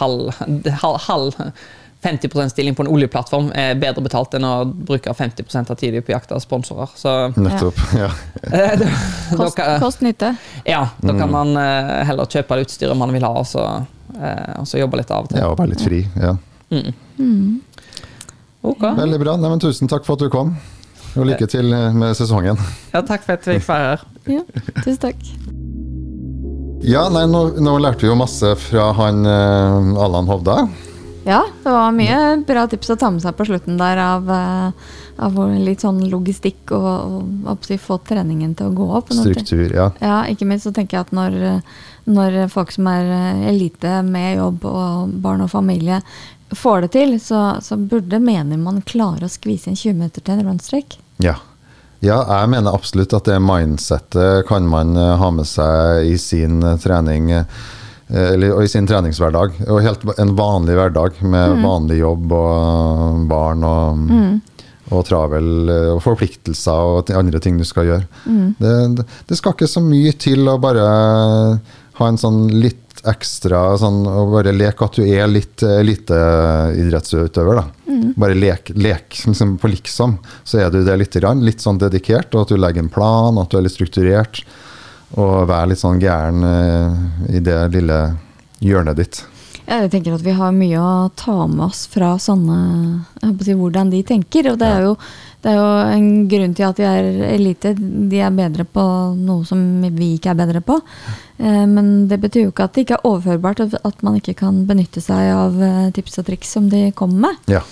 [0.00, 0.32] halv,
[0.82, 1.36] halv, halv
[2.02, 6.14] 50% stilling på en oljeplattform er bedre betalt enn å bruke 50% av tida på
[6.14, 6.88] jakt av sponsorer.
[6.96, 7.80] Så Nettopp.
[7.98, 8.08] Ja.
[8.56, 8.84] eh,
[9.36, 10.02] Kost, kost
[10.64, 11.18] ja, da Mm.
[11.20, 13.66] kan man eh, heller kjøpe det utstyret man vil ha, og så,
[14.16, 15.38] eh, og så jobbe litt av og til.
[15.42, 16.00] ja, og være litt fri.
[16.16, 16.36] Ja.
[18.62, 18.82] Ok.
[18.96, 19.36] Veldig bra.
[19.36, 20.56] Nei, men tusen takk for at du kom.
[21.18, 22.56] Og lykke til med sesongen.
[22.94, 24.04] Ja, takk for at jeg fikk være her.
[24.30, 24.42] Ja,
[24.84, 25.24] tusen takk.
[26.80, 30.62] Ja, nei, nå, nå lærte vi jo masse fra han eh, Allan Hovda.
[31.24, 34.96] Ja, det var mye bra tips å ta med seg på slutten der av, eh,
[35.20, 39.12] av litt sånn logistikk og, og, få treningen til å gå opp.
[39.12, 39.90] Struktur, ja.
[40.00, 41.60] Ja, ikke minst så tenker jeg at når,
[42.08, 46.00] når folk som er eh, elite med jobb og barn og familie
[46.56, 50.38] får det til, så, så burde mener man klare å skvise inn 20 minutter til
[50.38, 50.96] en rundstrekk.
[51.20, 51.36] Ja.
[52.00, 56.64] ja, jeg mener absolutt at det mindsettet kan man eh, ha med seg i sin
[56.80, 57.34] trening.
[58.12, 59.60] Eh, Eller, og i sin treningshverdag.
[59.68, 64.06] Og helt en vanlig hverdag med vanlig jobb og barn og,
[64.90, 68.06] og travel eh, og forpliktelser og andre ting du skal gjøre.
[68.58, 70.86] Det, det, det skal ikke så mye til å bare
[72.00, 77.60] ha en sånn litt ekstra sånn, og bare leke at du er litt eliteidrettsutøver.
[77.60, 77.64] da.
[78.20, 82.34] Bare lek, lek liksom på liksom, så er du det litt, grann, litt sånn dedikert,
[82.34, 84.42] og at du legger en plan, at du er litt strukturert.
[85.18, 88.00] Og være litt sånn gæren eh, i det lille
[88.62, 89.24] hjørnet ditt.
[89.70, 92.56] Jeg tenker at vi har mye å ta med oss fra sånne
[93.44, 94.48] si, Hvordan de tenker.
[94.50, 94.96] Og det er jo
[95.40, 97.70] Det er jo en grunn til at de er elite.
[97.78, 98.82] De er bedre på
[99.16, 99.60] noe som
[99.96, 100.74] vi ikke er bedre på.
[101.40, 104.34] Eh, men det betyr jo ikke at det ikke er overførbart, at- at man ikke
[104.36, 107.36] kan benytte seg av eh, tips og triks som de kommer med.
[107.48, 107.62] Ja.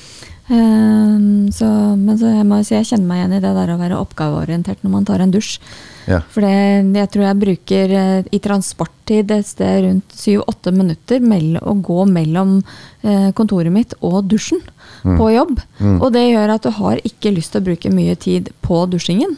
[0.48, 1.16] Eh,
[1.52, 3.78] Så, men så jeg må jo si jeg kjenner meg igjen i det der å
[3.80, 5.54] være oppgaveorientert når man tar en dusj.
[6.08, 6.18] Ja.
[6.32, 11.72] For jeg tror jeg bruker eh, i transporttid et sted rundt syv-åtte minutter mell- å
[11.84, 12.58] gå mellom
[13.02, 14.60] eh, kontoret mitt og dusjen
[15.04, 15.60] på jobb.
[16.02, 19.36] Og det gjør at du har ikke lyst til å bruke mye tid på dusjingen.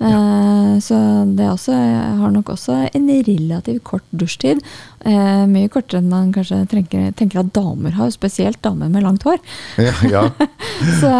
[0.00, 0.96] Eh, så
[1.34, 1.74] det også,
[2.20, 4.60] har nok også en relativt kort dusjtid.
[5.04, 9.26] Eh, mye kortere enn man kanskje tenker, tenker at damer har, spesielt damer med langt
[9.26, 9.38] hår.
[9.82, 10.24] Ja, ja.
[11.00, 11.10] Så,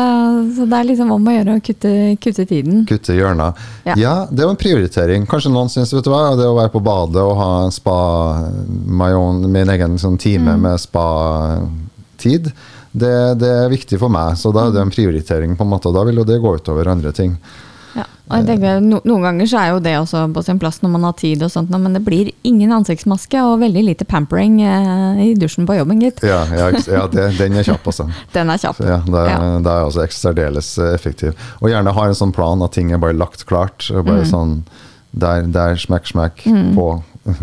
[0.55, 1.91] så det er liksom om å gjøre å kutte,
[2.23, 2.85] kutte tiden.
[2.87, 3.49] Kutte hjørna.
[3.89, 3.97] Ja.
[3.99, 4.13] Ja.
[4.31, 5.27] det er jo en prioritering.
[5.27, 7.97] Kanskje noen syns vet du hva, det å være på badet og ha en spa,
[9.19, 10.63] own, min egen sånn time Mm.
[10.63, 12.53] med spa-tid,
[12.93, 14.37] det, det er viktig for meg.
[14.39, 16.55] Så da er det en prioritering, på en måte, og da vil jo det gå
[16.61, 17.35] utover andre ting.
[18.29, 21.15] Tenker, no, Noen ganger så er jo det også på sin plass når man har
[21.19, 25.67] tid, og sånt, men det blir ingen ansiktsmaske og veldig lite pampering eh, i dusjen
[25.69, 26.21] på jobben, gitt.
[26.27, 28.09] Ja, ja, ja det, den er kjapp, altså.
[28.37, 28.77] Den er kjapp.
[28.81, 29.39] Så ja, det, Ja.
[29.65, 31.49] det er altså særdeles eh, effektiv.
[31.63, 33.89] Og gjerne ha en sånn plan at ting er bare lagt klart.
[33.93, 34.11] og Mm.
[34.13, 34.53] Bare sånn
[35.13, 36.45] der, der, smekk, smekk,
[36.77, 36.87] på,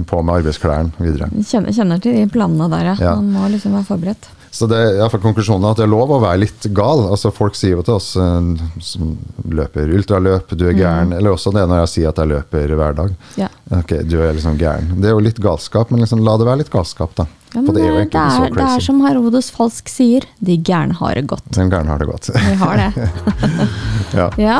[0.10, 1.28] på med arbeidsklærne videre.
[1.46, 2.96] Kjenner, kjenner til de planene der, ja.
[3.02, 3.16] Ja.
[3.20, 4.30] Man må liksom være forberedt.
[4.56, 7.02] Så det er iallfall konklusjonen at det er lov å være litt gal.
[7.12, 8.52] Altså Folk sier jo til oss eh,
[8.84, 9.16] som
[9.52, 11.12] løper ultraløp, du er gæren.
[11.16, 13.16] Eller også det når jeg sier at jeg løper hver dag.
[13.42, 13.50] Ja.
[13.76, 14.94] Ok, du er liksom gæren.
[15.02, 17.28] Det er jo litt galskap, men liksom la det være litt galskap, da.
[17.56, 21.24] Ja, det er det, er, det er som Herodes Falsk sier, de gærne har det
[21.32, 21.46] godt.
[21.56, 22.32] De gærne har det godt.
[22.36, 23.10] Vi har det.
[24.20, 24.30] ja.
[24.40, 24.60] Ja.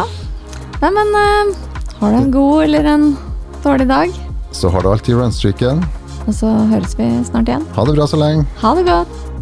[0.80, 1.54] Nei, men uh,
[2.02, 3.06] har du en god eller en
[3.64, 4.20] dårlig dag?
[4.56, 5.84] Så har du alltid runstreaken.
[6.26, 7.68] Og så høres vi snart igjen.
[7.76, 8.48] Ha det bra så lenge.
[8.64, 9.35] Ha det godt!